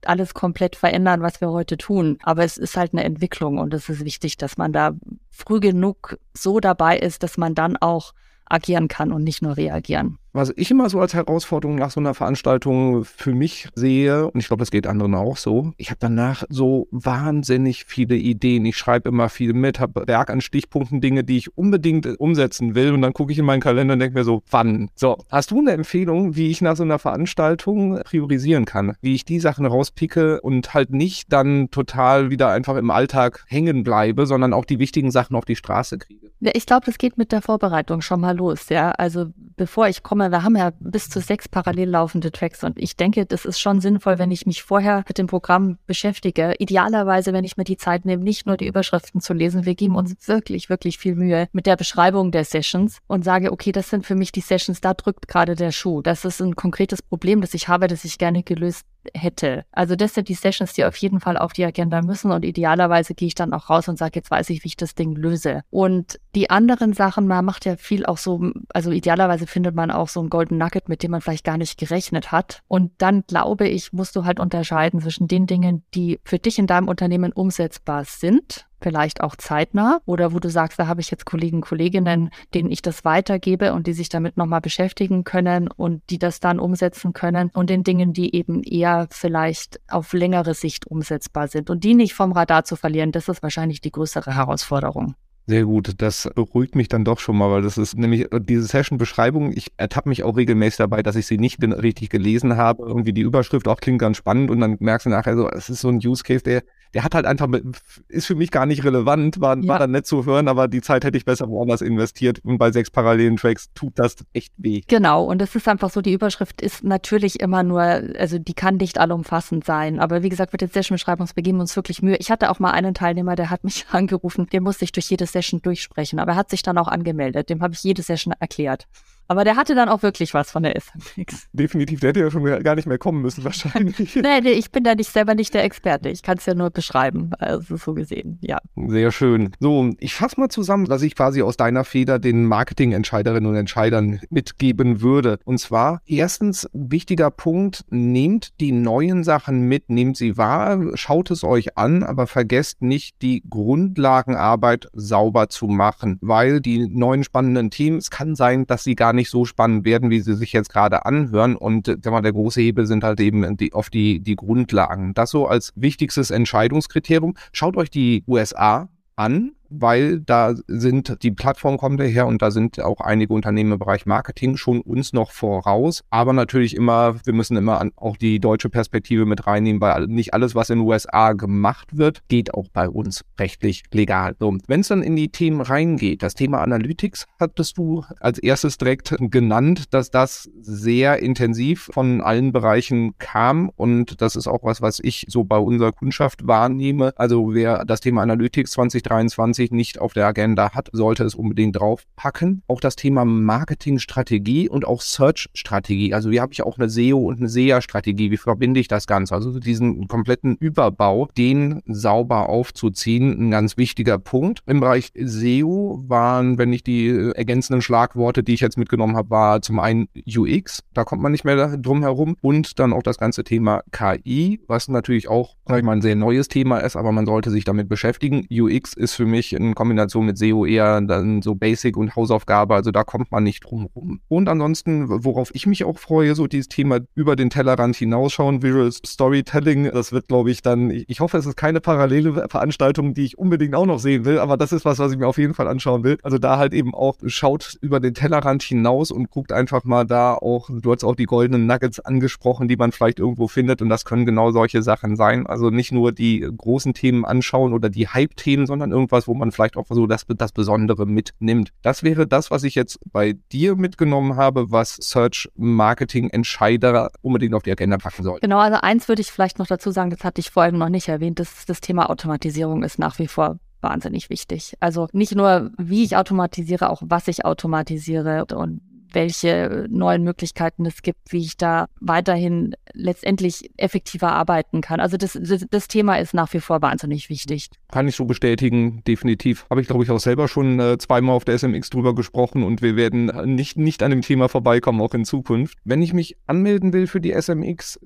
alles 0.05 0.35
komplett 0.35 0.77
verändern, 0.77 1.23
was 1.23 1.41
wir 1.41 1.51
heute 1.51 1.77
tun. 1.77 2.19
Aber 2.23 2.45
es 2.45 2.59
ist 2.59 2.77
halt 2.77 2.93
eine 2.93 3.03
Entwicklung 3.03 3.59
und 3.59 3.75
es 3.75 3.89
ist 3.89 4.05
wichtig, 4.05 4.37
dass 4.37 4.57
man 4.57 4.73
da 4.73 4.93
früh 5.31 5.59
genug 5.59 6.19
so 6.33 6.61
dabei 6.61 6.99
ist, 6.99 7.25
dass 7.25 7.37
man 7.37 7.55
dann 7.57 7.77
auch 7.77 8.13
agieren 8.49 8.89
kann 8.89 9.13
und 9.13 9.25
nicht 9.25 9.43
nur 9.43 9.57
reagieren. 9.57 10.19
Was 10.37 10.53
ich 10.57 10.71
immer 10.71 10.89
so 10.89 11.01
als 11.01 11.15
Herausforderung 11.15 11.77
nach 11.77 11.91
so 11.91 12.01
einer 12.01 12.15
Veranstaltung 12.15 13.05
für 13.05 13.35
mich 13.35 13.69
sehe, 13.75 14.31
und 14.31 14.39
ich 14.39 14.47
glaube, 14.47 14.61
das 14.61 14.71
geht 14.71 14.87
anderen 14.87 15.15
auch 15.15 15.37
so, 15.37 15.73
ich 15.77 15.91
habe 15.91 15.99
danach 16.01 16.45
so 16.49 16.89
wahnsinnig 16.91 17.85
viele 17.87 18.17
Ideen. 18.17 18.65
Ich 18.67 18.77
schreibe 18.77 19.09
immer 19.09 19.29
viel 19.29 19.53
mit, 19.53 19.81
habe 19.81 20.05
Berg 20.05 20.31
an 20.31 20.41
Stichpunkten, 20.41 21.01
Dinge, 21.01 21.25
die 21.25 21.39
ich 21.39 21.57
unbedingt 21.57 22.07
umsetzen 22.21 22.75
will. 22.75 22.93
Und 22.93 23.03
dann 23.03 23.13
gucke 23.13 23.33
ich 23.33 23.39
in 23.39 23.45
meinen 23.45 23.61
Kalender 23.61 23.95
und 23.95 24.01
denke 24.01 24.19
mir 24.19 24.25
so, 24.25 24.43
wann? 24.51 24.91
So, 24.95 25.17
hast 25.31 25.51
du 25.51 25.59
eine 25.59 25.73
Empfehlung, 25.73 26.37
wie 26.37 26.51
ich 26.51 26.61
nach 26.61 26.77
so 26.77 26.83
einer 26.83 26.99
Veranstaltung 26.99 28.01
priorisieren 28.05 28.65
kann? 28.65 28.97
Wie 29.01 29.15
ich 29.15 29.25
die 29.25 29.41
Sachen 29.41 29.67
rauspicke 29.67 30.41
und 30.41 30.75
halt 30.75 30.91
nicht 30.91 31.33
dann 31.33 31.71
total 31.71 32.31
wieder 32.31 32.51
einfach 32.51 32.77
im 32.77 32.91
Alltag 32.91 33.45
hängen 33.49 33.83
bleibe, 33.83 34.27
sondern 34.27 34.53
auch 34.53 34.65
die 34.65 34.79
wichtigen 34.79 35.11
Sachen 35.11 35.37
auf 35.37 35.45
die 35.45 35.57
Straße 35.57 35.99
kriege? 35.99 36.31
Ja, 36.41 36.51
ich 36.55 36.67
glaube, 36.67 36.85
das 36.85 36.99
geht 36.99 37.17
mit 37.17 37.33
der 37.33 37.41
Vorbereitung 37.41 38.03
schon 38.03 38.21
mal 38.21 38.37
los, 38.37 38.69
ja. 38.69 38.91
Also 38.91 39.27
bevor 39.57 39.89
ich 39.89 40.03
komme, 40.03 40.26
wir 40.31 40.43
haben 40.43 40.57
ja 40.57 40.73
bis 40.81 41.09
zu 41.09 41.21
sechs 41.21 41.49
parallel 41.49 41.91
laufende 41.91 42.33
Tracks 42.33 42.65
und 42.65 42.79
ich 42.79 42.97
denke, 42.97 43.27
das 43.27 43.45
ist 43.45 43.61
schon 43.61 43.81
sinnvoll, 43.81 44.19
wenn 44.19 44.31
ich 44.31 44.47
mich 44.47 44.63
vorher 44.63 45.05
mit 45.07 45.19
dem 45.19 45.27
Programm 45.27 45.79
beschäftige. 45.87 46.55
Idealerweise, 46.59 47.33
wenn 47.33 47.45
ich 47.45 47.57
mir 47.57 47.65
die 47.65 47.77
Zeit 47.77 48.05
nehme, 48.05 48.23
nicht 48.23 48.47
nur 48.47 48.57
die 48.57 48.67
Überschriften 48.67 49.21
zu 49.21 49.33
lesen. 49.33 49.65
Wir 49.65 49.75
geben 49.75 49.97
uns 49.97 50.15
wirklich, 50.27 50.69
wirklich 50.69 50.99
viel 50.99 51.15
Mühe 51.15 51.49
mit 51.53 51.67
der 51.67 51.77
Beschreibung 51.77 52.31
der 52.31 52.45
Sessions 52.45 52.99
und 53.07 53.25
sage, 53.25 53.53
okay, 53.53 53.73
das 53.73 53.91
sind 53.91 54.07
für 54.07 54.15
mich 54.15 54.33
die 54.33 54.41
Sessions, 54.41 54.81
da 54.81 54.95
drückt 54.95 55.29
gerade 55.29 55.55
der 55.55 55.73
Schuh. 55.73 56.03
Das 56.03 56.25
ist 56.25 56.41
ein 56.41 56.57
konkretes 56.57 57.03
Problem, 57.03 57.41
das 57.41 57.55
ich 57.55 57.69
habe, 57.69 57.87
das 57.87 58.05
ich 58.05 58.19
gerne 58.19 58.43
gelöst 58.43 58.85
hätte. 59.15 59.65
Also 59.73 59.97
das 59.97 60.15
sind 60.15 60.29
die 60.29 60.35
Sessions, 60.35 60.73
die 60.73 60.85
auf 60.85 60.97
jeden 60.97 61.21
Fall 61.21 61.37
auf 61.37 61.53
die 61.53 61.65
Agenda 61.65 62.03
müssen 62.03 62.31
und 62.31 62.45
idealerweise 62.45 63.15
gehe 63.15 63.29
ich 63.29 63.35
dann 63.35 63.53
auch 63.53 63.71
raus 63.71 63.89
und 63.89 63.99
sage, 63.99 64.13
jetzt 64.17 64.31
weiß 64.31 64.51
ich, 64.51 64.65
wie 64.65 64.69
ich 64.69 64.77
das 64.77 64.95
Ding 64.95 65.15
löse. 65.15 65.63
Und 65.71 66.21
die 66.35 66.51
anderen 66.51 66.93
Sachen, 66.93 67.27
man 67.27 67.45
macht 67.45 67.65
ja 67.65 67.77
viel 67.77 68.07
auch 68.07 68.19
so, 68.19 68.53
also 68.73 68.91
idealerweise 68.91 69.47
findet 69.47 69.75
man 69.75 69.91
auch 69.91 70.09
so 70.09 70.21
ein 70.23 70.31
Golden 70.31 70.59
Nugget, 70.59 70.89
mit 70.89 71.03
dem 71.03 71.11
man 71.11 71.21
vielleicht 71.21 71.45
gar 71.45 71.57
nicht 71.57 71.79
gerechnet 71.79 72.33
hat. 72.33 72.63
Und 72.69 72.93
dann 72.99 73.25
glaube 73.27 73.69
ich, 73.69 73.93
musst 73.93 74.17
du 74.17 74.25
halt 74.25 74.41
unterscheiden 74.41 75.01
zwischen 75.01 75.29
den 75.29 75.47
Dingen, 75.47 75.85
die 75.95 76.21
für 76.25 76.39
dich 76.39 76.59
in 76.59 76.67
deinem 76.67 76.89
Unternehmen 76.89 77.33
umsetzbar 77.33 78.05
sind 78.05 78.67
vielleicht 78.81 79.21
auch 79.21 79.37
zeitnah 79.37 80.01
oder 80.07 80.33
wo 80.33 80.39
du 80.39 80.51
sagst, 80.51 80.79
da 80.79 80.87
habe 80.87 81.01
ich 81.01 81.11
jetzt 81.11 81.27
Kollegen, 81.27 81.61
Kolleginnen, 81.61 82.31
denen 82.55 82.71
ich 82.71 82.83
das 82.83 83.05
weitergebe 83.05 83.73
und 83.73 83.87
die 83.87 83.93
sich 83.93 84.09
damit 84.09 84.37
nochmal 84.37 84.61
beschäftigen 84.61 85.25
können 85.25 85.69
und 85.69 86.03
die 86.11 86.19
das 86.19 86.41
dann 86.41 86.59
umsetzen 86.59 87.13
können 87.13 87.51
und 87.53 87.71
den 87.71 87.85
Dingen, 87.85 88.13
die 88.13 88.35
eben 88.35 88.63
eher 88.63 89.09
vielleicht 89.11 89.81
auf 89.89 90.13
längere 90.13 90.55
Sicht 90.55 90.87
umsetzbar 90.87 91.49
sind 91.49 91.71
und 91.71 91.85
die 91.85 91.95
nicht 91.95 92.15
vom 92.15 92.33
Radar 92.33 92.65
zu 92.65 92.77
verlieren, 92.77 93.13
das 93.13 93.29
ist 93.29 93.43
wahrscheinlich 93.43 93.81
die 93.81 93.93
größere 93.93 94.35
Herausforderung. 94.35 95.15
Sehr 95.49 95.65
gut, 95.65 95.93
das 95.99 96.29
beruhigt 96.35 96.75
mich 96.75 96.89
dann 96.89 97.05
doch 97.05 97.21
schon 97.21 97.37
mal, 97.37 97.49
weil 97.53 97.63
das 97.63 97.79
ist 97.79 97.97
nämlich 97.97 98.27
diese 98.41 98.65
Session-Beschreibung, 98.65 99.53
ich 99.53 99.69
ertappe 99.77 100.09
mich 100.09 100.25
auch 100.25 100.37
regelmäßig 100.37 100.79
dabei, 100.79 101.05
dass 101.05 101.15
ich 101.15 101.29
sie 101.29 101.39
nicht 101.39 101.63
richtig 101.63 102.11
gelesen 102.11 102.57
habe. 102.57 102.83
Irgendwie 102.85 103.13
die 103.13 103.21
Überschrift 103.21 103.69
auch 103.69 103.77
klingt 103.77 104.01
ganz 104.01 104.17
spannend 104.17 104.51
und 104.51 104.59
dann 104.59 104.77
merkst 104.81 105.07
du 105.07 105.11
nachher 105.11 105.37
so, 105.37 105.49
es 105.49 105.71
ist 105.71 105.83
so 105.83 105.89
ein 105.89 106.01
Use 106.05 106.25
Case, 106.25 106.43
der 106.43 106.65
der 106.97 107.05
hat 107.05 107.15
halt 107.15 107.27
einfach, 107.27 107.47
mit, 107.47 107.63
ist 108.09 108.25
für 108.25 108.35
mich 108.35 108.51
gar 108.51 108.65
nicht 108.65 108.83
relevant, 108.83 109.39
war, 109.39 109.59
ja. 109.59 109.69
war 109.69 109.79
dann 109.79 109.91
nett 109.91 110.07
zu 110.07 110.25
hören, 110.25 110.49
aber 110.49 110.67
die 110.67 110.81
Zeit 110.81 111.05
hätte 111.05 111.19
ich 111.19 111.27
besser 111.27 111.47
woanders 111.47 111.83
investiert 111.83 112.41
und 112.43 112.57
bei 112.57 112.73
sechs 112.73 112.91
parallelen 112.91 113.37
Tracks 113.37 113.71
tut 113.75 113.99
das 113.99 114.17
echt 114.33 114.55
weh. 114.57 114.81
Genau, 114.89 115.23
und 115.25 115.43
es 115.43 115.55
ist 115.55 115.69
einfach 115.69 115.91
so, 115.91 116.01
die 116.01 116.15
Überschrift 116.15 116.63
ist 116.63 116.85
natürlich 116.85 117.39
immer 117.41 117.63
nur, 117.63 117.83
also 117.83 118.39
die 118.39 118.55
kann 118.55 118.77
nicht 118.77 118.97
allumfassend 118.97 119.67
sein, 119.67 120.01
aber 120.01 120.23
wie 120.23 120.31
gesagt, 120.31 120.53
mit 120.53 120.63
den 120.63 120.71
Session-Beschreibungen 120.71 121.29
begeben 121.35 121.59
wir 121.59 121.63
uns 121.63 121.77
wirklich 121.77 122.01
Mühe. 122.01 122.17
Ich 122.17 122.31
hatte 122.31 122.51
auch 122.51 122.61
mal 122.61 122.71
einen 122.71 122.95
Teilnehmer, 122.95 123.37
der 123.37 123.51
hat 123.51 123.63
mich 123.63 123.85
angerufen, 123.93 124.47
der 124.51 124.63
musste 124.63 124.87
ich 124.87 124.93
durch 124.93 125.11
jede 125.11 125.27
Session 125.27 125.61
durchsprechen, 125.61 126.19
aber 126.19 126.33
er 126.33 126.37
hat 126.37 126.49
sich 126.49 126.63
dann 126.63 126.79
auch 126.79 126.89
angemeldet, 126.89 127.51
dem 127.51 127.61
habe 127.61 127.75
ich 127.75 127.83
jede 127.83 128.01
Session 128.01 128.33
erklärt. 128.41 128.89
Aber 129.29 129.45
der 129.45 129.57
hatte 129.57 129.75
dann 129.75 129.89
auch 129.89 130.03
wirklich 130.03 130.35
was 130.35 130.51
von 130.51 130.63
der 130.63 130.75
SMX. 130.81 131.49
Definitiv, 131.53 132.01
der 132.01 132.11
hätte 132.11 132.21
ja 132.21 132.31
schon 132.31 132.45
gar 132.63 132.75
nicht 132.75 132.87
mehr 132.87 132.99
kommen 132.99 133.23
müssen, 133.23 133.45
wahrscheinlich. 133.45 134.15
nee, 134.17 134.41
nee, 134.41 134.53
ich 134.53 134.71
bin 134.71 134.85
da 134.85 134.95
nicht 134.95 135.11
selber 135.11 135.35
nicht 135.35 135.53
der 135.55 135.65
Experte. 135.65 136.09
Ich 136.09 136.23
kann 136.23 136.39
es 136.39 136.47
ja 136.47 136.55
nur 136.55 136.71
beschreiben. 136.71 137.31
Also 137.39 137.77
so 137.77 137.95
gesehen, 137.95 138.39
ja. 138.41 138.59
Sehr 138.77 139.11
schön. 139.11 139.53
So, 139.59 139.91
ich 139.99 140.15
fasse 140.15 140.39
mal 140.41 140.49
zusammen, 140.49 140.89
was 140.89 141.03
ich 141.03 141.15
quasi 141.15 141.43
aus 141.43 141.57
deiner 141.57 141.85
Feder 141.85 142.19
den 142.19 142.45
Marketingentscheiderinnen 142.45 143.51
und 143.51 143.57
Entscheidern 143.57 144.21
mitgeben 144.31 145.01
würde. 145.01 145.39
Und 145.45 145.59
zwar, 145.59 146.03
erstens, 146.07 146.69
wichtiger 146.73 147.31
Punkt, 147.31 147.85
nehmt 147.91 148.61
die 148.61 148.73
neuen 148.73 149.25
Sachen 149.25 149.63
mit, 149.63 149.91
nehmt 149.91 150.17
sie 150.17 150.37
wahr, 150.37 150.81
schaut 150.95 151.31
es 151.31 151.43
euch 151.43 151.77
an, 151.77 152.03
aber 152.03 152.27
vergesst 152.27 152.83
nicht, 152.83 153.23
die 153.23 153.43
Grundlagenarbeit 153.49 154.89
sauber 154.93 155.49
zu 155.49 155.67
machen, 155.67 156.19
weil 156.21 156.61
die 156.61 156.87
neuen 156.87 157.25
spannenden 157.25 157.71
Teams 157.71 158.11
kann 158.11 158.35
sein, 158.37 158.67
dass 158.67 158.85
sie 158.85 158.95
gar 158.95 159.13
nicht 159.17 159.31
so 159.31 159.45
spannend 159.45 159.85
werden, 159.85 160.11
wie 160.11 160.21
sie 160.21 160.35
sich 160.35 160.53
jetzt 160.53 160.71
gerade 160.71 161.05
anhören. 161.05 161.57
Und 161.57 161.89
äh, 161.89 161.97
mal, 162.11 162.23
der 162.23 162.33
große 162.33 162.61
Hebel 162.61 162.87
sind 162.87 163.03
halt 163.03 163.21
eben 163.21 163.57
die, 163.57 163.73
auf 163.73 163.91
die, 163.91 164.21
die 164.21 164.37
Grundlagen. 164.37 165.15
Das 165.15 165.31
so 165.31 165.47
als 165.47 165.73
wichtigstes 165.75 166.31
Entscheidungskriterium. 166.31 167.35
Schaut 167.53 167.77
euch 167.77 167.91
die 167.91 168.23
USA 168.29 168.89
an 169.17 169.53
weil 169.71 170.21
da 170.21 170.55
sind, 170.67 171.23
die 171.23 171.31
Plattform 171.31 171.77
kommt 171.77 172.01
daher 172.01 172.27
und 172.27 172.43
da 172.43 172.51
sind 172.51 172.81
auch 172.81 173.01
einige 173.01 173.33
Unternehmen 173.33 173.73
im 173.73 173.79
Bereich 173.79 174.07
Marketing 174.07 174.57
schon 174.57 174.81
uns 174.81 175.13
noch 175.13 175.31
voraus. 175.31 176.05
Aber 176.11 176.33
natürlich 176.33 176.77
immer, 176.77 177.17
wir 177.25 177.33
müssen 177.33 177.57
immer 177.57 177.85
auch 177.97 178.17
die 178.17 178.41
deutsche 178.41 178.69
Perspektive 178.69 179.27
mit 179.27 179.47
reinnehmen, 179.47 179.81
weil 179.81 180.07
nicht 180.07 180.35
alles, 180.35 180.55
was 180.55 180.71
in 180.71 180.79
den 180.79 180.87
USA 180.87 181.33
gemacht 181.33 181.97
wird, 181.97 182.23
geht 182.29 182.55
auch 182.55 182.69
bei 182.73 182.89
uns 182.89 183.25
rechtlich 183.39 183.85
legal. 183.93 184.37
So, 184.39 184.57
wenn 184.67 184.81
es 184.81 184.89
dann 184.89 185.03
in 185.03 185.17
die 185.17 185.29
Themen 185.29 185.61
reingeht, 185.61 186.23
das 186.23 186.35
Thema 186.35 186.63
Analytics 186.63 187.27
hattest 187.39 187.79
du 187.79 188.05
als 188.21 188.39
erstes 188.39 188.79
direkt 188.79 189.15
genannt, 189.19 189.95
dass 189.95 190.11
das 190.11 190.51
sehr 190.61 191.21
intensiv 191.21 191.91
von 191.93 192.21
allen 192.21 192.53
Bereichen 192.53 193.17
kam 193.19 193.71
und 193.77 194.21
das 194.21 194.37
ist 194.37 194.47
auch 194.47 194.63
was, 194.63 194.83
was 194.83 195.01
ich 195.01 195.27
so 195.29 195.45
bei 195.45 195.59
unserer 195.59 195.93
Kundschaft 195.93 196.47
wahrnehme. 196.47 197.13
Also 197.17 197.55
wer 197.55 197.85
das 197.85 198.01
Thema 198.01 198.23
Analytics 198.23 198.73
2023 198.73 199.66
2020 199.67 199.71
nicht 199.73 199.99
auf 199.99 200.13
der 200.13 200.27
Agenda 200.27 200.73
hat, 200.73 200.89
sollte 200.93 201.25
es 201.25 201.35
unbedingt 201.35 201.77
draufpacken. 201.77 202.63
Auch 202.69 202.81
das 202.81 202.97
Thema 202.97 203.25
Marketingstrategie 203.25 204.69
und 204.69 204.87
auch 204.87 205.01
Search-Strategie. 205.01 206.15
Also 206.15 206.31
hier 206.31 206.43
habe 206.43 206.53
ich 206.53 206.63
auch 206.63 206.79
eine 206.79 206.89
SEO 206.89 207.19
und 207.19 207.39
eine 207.39 207.49
SEA-Strategie. 207.49 208.31
Wie 208.31 208.37
verbinde 208.37 208.81
ich 208.81 208.89
das 208.89 209.07
Ganze? 209.07 209.35
Also 209.35 209.59
diesen 209.59 210.09
kompletten 210.09 210.57
Überbau, 210.57 211.29
den 211.37 211.83
sauber 211.87 212.49
aufzuziehen, 212.49 213.49
ein 213.49 213.51
ganz 213.51 213.77
wichtiger 213.77 214.19
Punkt. 214.19 214.61
Im 214.67 214.81
Bereich 214.81 215.13
SEO 215.15 216.05
waren, 216.07 216.59
wenn 216.59 216.73
ich 216.73 216.83
die 216.83 217.09
ergänzenden 217.35 217.83
Schlagworte, 217.83 218.43
die 218.43 218.55
ich 218.55 218.61
jetzt 218.61 218.79
mitgenommen 218.79 219.17
habe, 219.17 219.31
war 219.31 219.63
zum 219.63 219.79
einen 219.79 220.09
UX, 220.27 220.83
da 220.95 221.05
kommt 221.05 221.23
man 221.23 221.33
nicht 221.33 221.45
mehr 221.45 221.77
drum 221.77 222.03
herum 222.03 222.37
und 222.41 222.79
dann 222.79 222.93
auch 222.93 223.03
das 223.03 223.19
ganze 223.19 223.45
Thema 223.45 223.83
KI, 223.93 224.61
was 224.67 224.89
natürlich 224.89 225.29
auch, 225.29 225.57
sag 225.67 225.79
ich 225.79 225.85
mal, 225.85 225.93
ein 225.93 226.03
sehr 226.03 226.17
neues 226.17 226.49
Thema 226.49 226.79
ist, 226.79 226.97
aber 226.97 227.13
man 227.13 227.27
sollte 227.27 227.51
sich 227.51 227.65
damit 227.65 227.89
beschäftigen. 227.89 228.47
UX 228.51 228.95
ist 228.95 229.15
für 229.15 229.27
mich 229.27 229.46
ich 229.47 229.53
in 229.53 229.75
Kombination 229.75 230.27
mit 230.27 230.39
SEO 230.39 230.67
eher 230.67 231.01
dann 231.01 231.43
so 231.43 231.55
Basic 231.55 231.97
und 231.97 232.17
Hausaufgabe, 232.17 232.75
also 232.75 232.91
da 232.91 233.05
kommt 233.05 233.31
man 233.31 233.45
nicht 233.45 233.65
drum 233.65 233.89
rum. 233.95 234.21
Und 234.29 234.49
ansonsten, 234.49 235.25
worauf 235.25 235.55
ich 235.55 235.67
mich 235.67 235.85
auch 235.85 235.99
freue, 235.99 236.35
so 236.35 236.47
dieses 236.47 236.69
Thema 236.69 237.01
über 237.15 237.37
den 237.37 237.51
Tellerrand 237.51 237.97
hinausschauen, 237.97 238.63
Visual 238.63 238.91
Storytelling, 238.93 239.91
das 239.93 240.13
wird, 240.13 240.29
glaube 240.29 240.51
ich, 240.51 240.63
dann, 240.63 240.91
ich 240.91 241.21
hoffe, 241.21 241.39
es 241.39 241.47
ist 241.47 241.57
keine 241.57 241.81
parallele 241.81 242.49
Veranstaltung, 242.49 243.15
die 243.15 243.25
ich 243.25 243.39
unbedingt 243.39 243.75
auch 243.75 243.87
noch 243.87 243.99
sehen 243.99 244.25
will, 244.25 244.39
aber 244.39 244.57
das 244.57 244.73
ist 244.73 244.85
was, 244.85 244.99
was 244.99 245.13
ich 245.13 245.19
mir 245.19 245.27
auf 245.27 245.39
jeden 245.39 245.55
Fall 245.55 245.69
anschauen 245.69 246.05
will. 246.05 246.19
Also 246.23 246.39
da 246.39 246.59
halt 246.59 246.75
eben 246.75 246.95
auch 246.95 247.17
schaut 247.27 247.77
über 247.81 248.01
den 248.01 248.15
Tellerrand 248.15 248.63
hinaus 248.63 249.11
und 249.11 249.31
guckt 249.31 249.53
einfach 249.53 249.85
mal 249.85 250.05
da 250.05 250.35
auch, 250.35 250.69
du 250.71 250.93
hast 250.93 251.05
auch 251.05 251.17
die 251.17 251.25
goldenen 251.25 251.67
Nuggets 251.67 252.01
angesprochen, 252.01 252.69
die 252.69 252.77
man 252.77 252.93
vielleicht 252.93 253.19
irgendwo 253.19 253.49
findet 253.49 253.83
und 253.83 253.89
das 253.89 254.05
können 254.05 254.27
genau 254.27 254.51
solche 254.51 254.83
Sachen 254.83 255.17
sein. 255.17 255.47
Also 255.47 255.71
nicht 255.71 255.93
nur 255.93 256.13
die 256.13 256.47
großen 256.57 256.95
Themen 256.95 257.25
anschauen 257.25 257.73
oder 257.73 257.89
die 257.89 258.09
Hype-Themen, 258.09 258.67
sondern 258.67 258.93
irgendwas, 258.93 259.29
wo 259.29 259.35
man 259.37 259.53
vielleicht 259.53 259.77
auch 259.77 259.87
so 259.89 260.07
das, 260.07 260.25
das 260.27 260.53
Besondere 260.53 261.07
mitnimmt. 261.07 261.71
Das 261.83 262.03
wäre 262.03 262.27
das, 262.27 262.51
was 262.51 262.65
ich 262.65 262.75
jetzt 262.75 262.99
bei 263.13 263.35
dir 263.53 263.77
mitgenommen 263.77 264.37
habe, 264.37 264.71
was 264.71 264.97
Search 265.01 265.49
Marketing 265.57 266.31
Entscheider 266.31 267.11
unbedingt 267.23 267.55
auf 267.55 267.63
die 267.63 267.73
Agenda 267.73 267.99
packen 267.99 268.23
soll. 268.23 268.41
Genau, 268.41 268.59
also 268.59 268.79
eins 268.81 269.09
würde 269.09 269.23
ich 269.23 269.31
vielleicht 269.31 269.59
noch 269.59 269.67
dazu 269.67 269.91
sagen, 269.91 270.11
das 270.11 270.25
hatte 270.25 270.41
ich 270.41 270.51
vorhin 270.51 270.79
noch 270.79 270.89
nicht 270.89 271.09
erwähnt, 271.09 271.39
das, 271.39 271.67
das 271.67 271.81
Thema 271.81 272.11
Automatisierung 272.11 272.83
ist 272.83 272.99
nach 272.99 273.19
wie 273.19 273.29
vor 273.29 273.59
wahnsinnig 273.81 274.31
wichtig. 274.31 274.75
Also 274.81 275.09
nicht 275.13 275.35
nur, 275.35 275.71
wie 275.79 276.05
ich 276.05 276.17
automatisiere, 276.17 276.91
auch 276.91 277.03
was 277.05 277.29
ich 277.29 277.45
automatisiere 277.45 278.47
und 278.55 278.81
welche 279.17 279.87
neuen 279.89 280.23
Möglichkeiten 280.25 280.85
es 280.85 281.01
gibt, 281.01 281.33
wie 281.33 281.41
ich 281.41 281.57
da 281.57 281.87
weiterhin 282.01 282.75
letztendlich 282.93 283.71
effektiver 283.79 284.31
arbeiten 284.31 284.83
kann. 284.83 285.01
Also 285.01 285.17
das, 285.17 285.39
das, 285.41 285.65
das 285.71 285.89
Thema 285.89 286.17
ist 286.17 286.35
nach 286.35 286.53
wie 286.53 286.61
vor 286.61 286.83
wahnsinnig 286.83 287.31
wichtig. 287.31 287.71
Kann 287.91 288.07
ich 288.07 288.15
so 288.15 288.27
bestätigen, 288.27 289.03
definitiv. 289.07 289.65
Habe 289.71 289.81
ich, 289.81 289.87
glaube 289.87 290.05
ich, 290.05 290.11
auch 290.11 290.21
selber 290.21 290.49
schon 290.49 290.79
äh, 290.79 290.99
zweimal 290.99 291.35
auf 291.35 291.47
der 291.47 291.59
SMX 291.59 291.89
drüber 291.89 292.15
gesprochen 292.15 292.63
und 292.63 292.83
wir 292.83 292.95
werden 292.97 293.55
nicht, 293.55 293.79
nicht 293.79 294.03
an 294.03 294.11
dem 294.11 294.21
Thema 294.21 294.51
vorbeikommen, 294.51 295.01
auch 295.01 295.15
in 295.15 295.25
Zukunft. 295.25 295.79
Wenn 295.85 296.03
ich 296.03 296.13
mich 296.13 296.37
anmelden 296.47 296.93
will 296.93 297.07
für 297.07 297.23
die 297.23 297.33
SMX, 297.33 297.99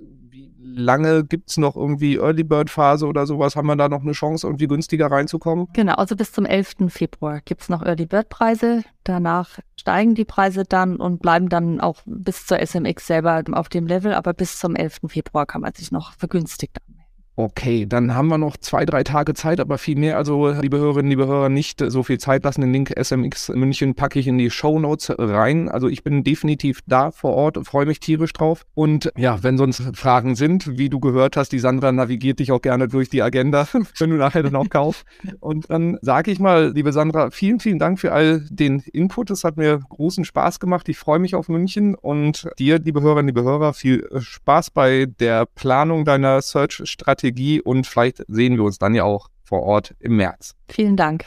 lange 0.63 1.25
gibt 1.25 1.51
es 1.51 1.57
noch 1.57 1.77
irgendwie 1.77 2.17
Early 2.17 2.45
Bird 2.45 2.71
Phase 2.71 3.07
oder 3.07 3.27
sowas? 3.27 3.57
Haben 3.57 3.67
wir 3.69 3.77
da 3.77 3.89
noch 3.89 4.03
eine 4.03 4.13
Chance, 4.13 4.47
irgendwie 4.47 4.67
günstiger 4.67 5.11
reinzukommen? 5.11 5.69
Genau, 5.73 5.95
also 5.95 6.17
bis 6.17 6.33
zum 6.33 6.45
11. 6.45 6.89
Februar 6.89 7.41
gibt 7.45 7.63
es 7.63 7.69
noch 7.69 7.83
Early 7.83 8.07
Bird 8.07 8.29
Preise. 8.29 8.83
Danach 9.05 9.59
steigen 9.77 10.15
die 10.15 10.25
Preise 10.25 10.65
dann 10.65 10.97
und 10.97 11.23
bleiben 11.23 11.49
dann 11.49 11.81
auch 11.81 12.03
bis 12.05 12.47
zur 12.47 12.59
SMX 12.65 13.07
selber 13.07 13.43
auf 13.53 13.69
dem 13.69 13.87
Level, 13.87 14.13
aber 14.15 14.33
bis 14.33 14.59
zum 14.59 14.77
11. 14.77 15.01
Februar 15.09 15.47
kann 15.47 15.63
man 15.63 15.75
sich 15.75 15.91
noch 15.91 16.13
vergünstigt 16.13 16.77
anmelden. 16.87 17.00
Okay, 17.37 17.87
dann 17.87 18.15
haben 18.15 18.29
wir 18.29 18.39
noch 18.39 18.57
zwei, 18.57 18.85
drei 18.85 19.03
Tage 19.03 19.35
Zeit, 19.35 19.61
aber 19.61 19.79
viel 19.79 19.97
mehr. 19.97 20.17
Also, 20.19 20.51
liebe 20.51 20.79
Hörerinnen, 20.79 21.09
liebe 21.09 21.27
Hörer, 21.27 21.49
nicht 21.49 21.83
so 21.87 22.03
viel 22.03 22.19
Zeit 22.19 22.45
lassen. 22.45 22.61
Den 22.61 22.73
Link 22.73 22.93
SMX 23.01 23.49
München 23.51 23.95
packe 23.95 24.19
ich 24.19 24.27
in 24.27 24.37
die 24.37 24.51
Show 24.51 24.79
Notes 24.79 25.11
rein. 25.17 25.69
Also, 25.69 25.89
ich 25.89 26.03
bin 26.03 26.25
definitiv 26.25 26.81
da 26.87 27.11
vor 27.11 27.35
Ort, 27.35 27.59
freue 27.67 27.87
mich 27.87 28.01
tierisch 28.01 28.33
drauf. 28.33 28.67
Und 28.75 29.11
ja, 29.17 29.43
wenn 29.43 29.57
sonst 29.57 29.97
Fragen 29.97 30.35
sind, 30.35 30.77
wie 30.77 30.91
du 30.91 31.01
gehört 31.01 31.37
hast, 31.37 31.53
die 31.53 31.61
Sandra 31.61 31.93
navigiert 31.93 32.41
dich 32.41 32.53
auch 32.53 32.61
gerne 32.61 32.89
durch 32.89 33.09
die 33.09 33.23
Agenda, 33.23 33.67
wenn 33.99 34.11
du 34.11 34.17
nachher 34.17 34.43
dann 34.43 34.57
auch 34.57 34.69
kaufst. 34.69 35.05
Und 35.39 35.71
dann 35.71 35.99
sage 36.03 36.33
ich 36.33 36.41
mal, 36.41 36.73
liebe 36.75 36.93
Sandra, 36.93 37.31
vielen, 37.31 37.61
vielen 37.61 37.79
Dank 37.79 38.01
für 38.01 38.13
all 38.13 38.45
den 38.51 38.81
Input. 38.93 39.31
Es 39.31 39.45
hat 39.45 39.57
mir 39.57 39.81
großen 39.89 40.25
Spaß 40.25 40.61
gemacht. 40.61 40.89
Ich 40.89 40.99
freue 40.99 41.21
mich 41.21 41.35
auf 41.35 41.49
München 41.49 41.95
und 41.95 42.49
dir, 42.59 42.81
liebe 42.81 43.01
Hörerinnen, 43.01 43.29
liebe 43.29 43.45
Hörer, 43.45 43.73
viel 43.73 44.07
Spaß 44.19 44.73
bei 44.73 45.07
der 45.07 45.47
Planung 45.47 46.05
deiner 46.05 46.43
Search-Strategie 46.43 47.20
Strategie 47.21 47.61
und 47.61 47.87
vielleicht 47.87 48.25
sehen 48.29 48.57
wir 48.57 48.65
uns 48.65 48.79
dann 48.79 48.95
ja 48.95 49.05
auch 49.05 49.29
vor 49.45 49.63
Ort 49.63 49.95
im 50.01 50.17
März. 50.17 50.55
Vielen 50.69 50.97
Dank. 50.97 51.27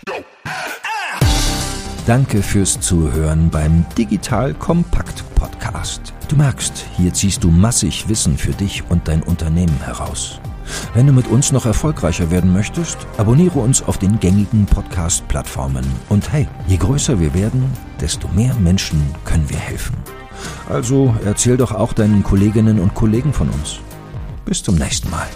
Danke 2.07 2.41
fürs 2.41 2.79
Zuhören 2.81 3.49
beim 3.49 3.85
Digital 3.97 4.53
Kompakt 4.55 5.23
Podcast. 5.35 6.13
Du 6.27 6.35
merkst, 6.35 6.85
hier 6.97 7.13
ziehst 7.13 7.43
du 7.43 7.51
massig 7.51 8.09
Wissen 8.09 8.37
für 8.37 8.51
dich 8.51 8.83
und 8.89 9.07
dein 9.07 9.21
Unternehmen 9.21 9.77
heraus. 9.85 10.41
Wenn 10.95 11.07
du 11.07 11.13
mit 11.13 11.27
uns 11.27 11.51
noch 11.51 11.65
erfolgreicher 11.65 12.31
werden 12.31 12.51
möchtest, 12.53 12.97
abonniere 13.17 13.59
uns 13.59 13.83
auf 13.83 13.97
den 13.97 14.19
gängigen 14.19 14.65
Podcast-Plattformen. 14.65 15.85
Und 16.09 16.31
hey, 16.31 16.47
je 16.67 16.77
größer 16.77 17.19
wir 17.19 17.33
werden, 17.33 17.71
desto 18.01 18.27
mehr 18.29 18.55
Menschen 18.55 19.01
können 19.25 19.49
wir 19.49 19.59
helfen. 19.59 19.95
Also 20.67 21.15
erzähl 21.23 21.57
doch 21.57 21.71
auch 21.71 21.93
deinen 21.93 22.23
Kolleginnen 22.23 22.79
und 22.79 22.95
Kollegen 22.95 23.31
von 23.31 23.49
uns. 23.49 23.79
Bis 24.45 24.63
zum 24.63 24.75
nächsten 24.75 25.09
Mal. 25.09 25.27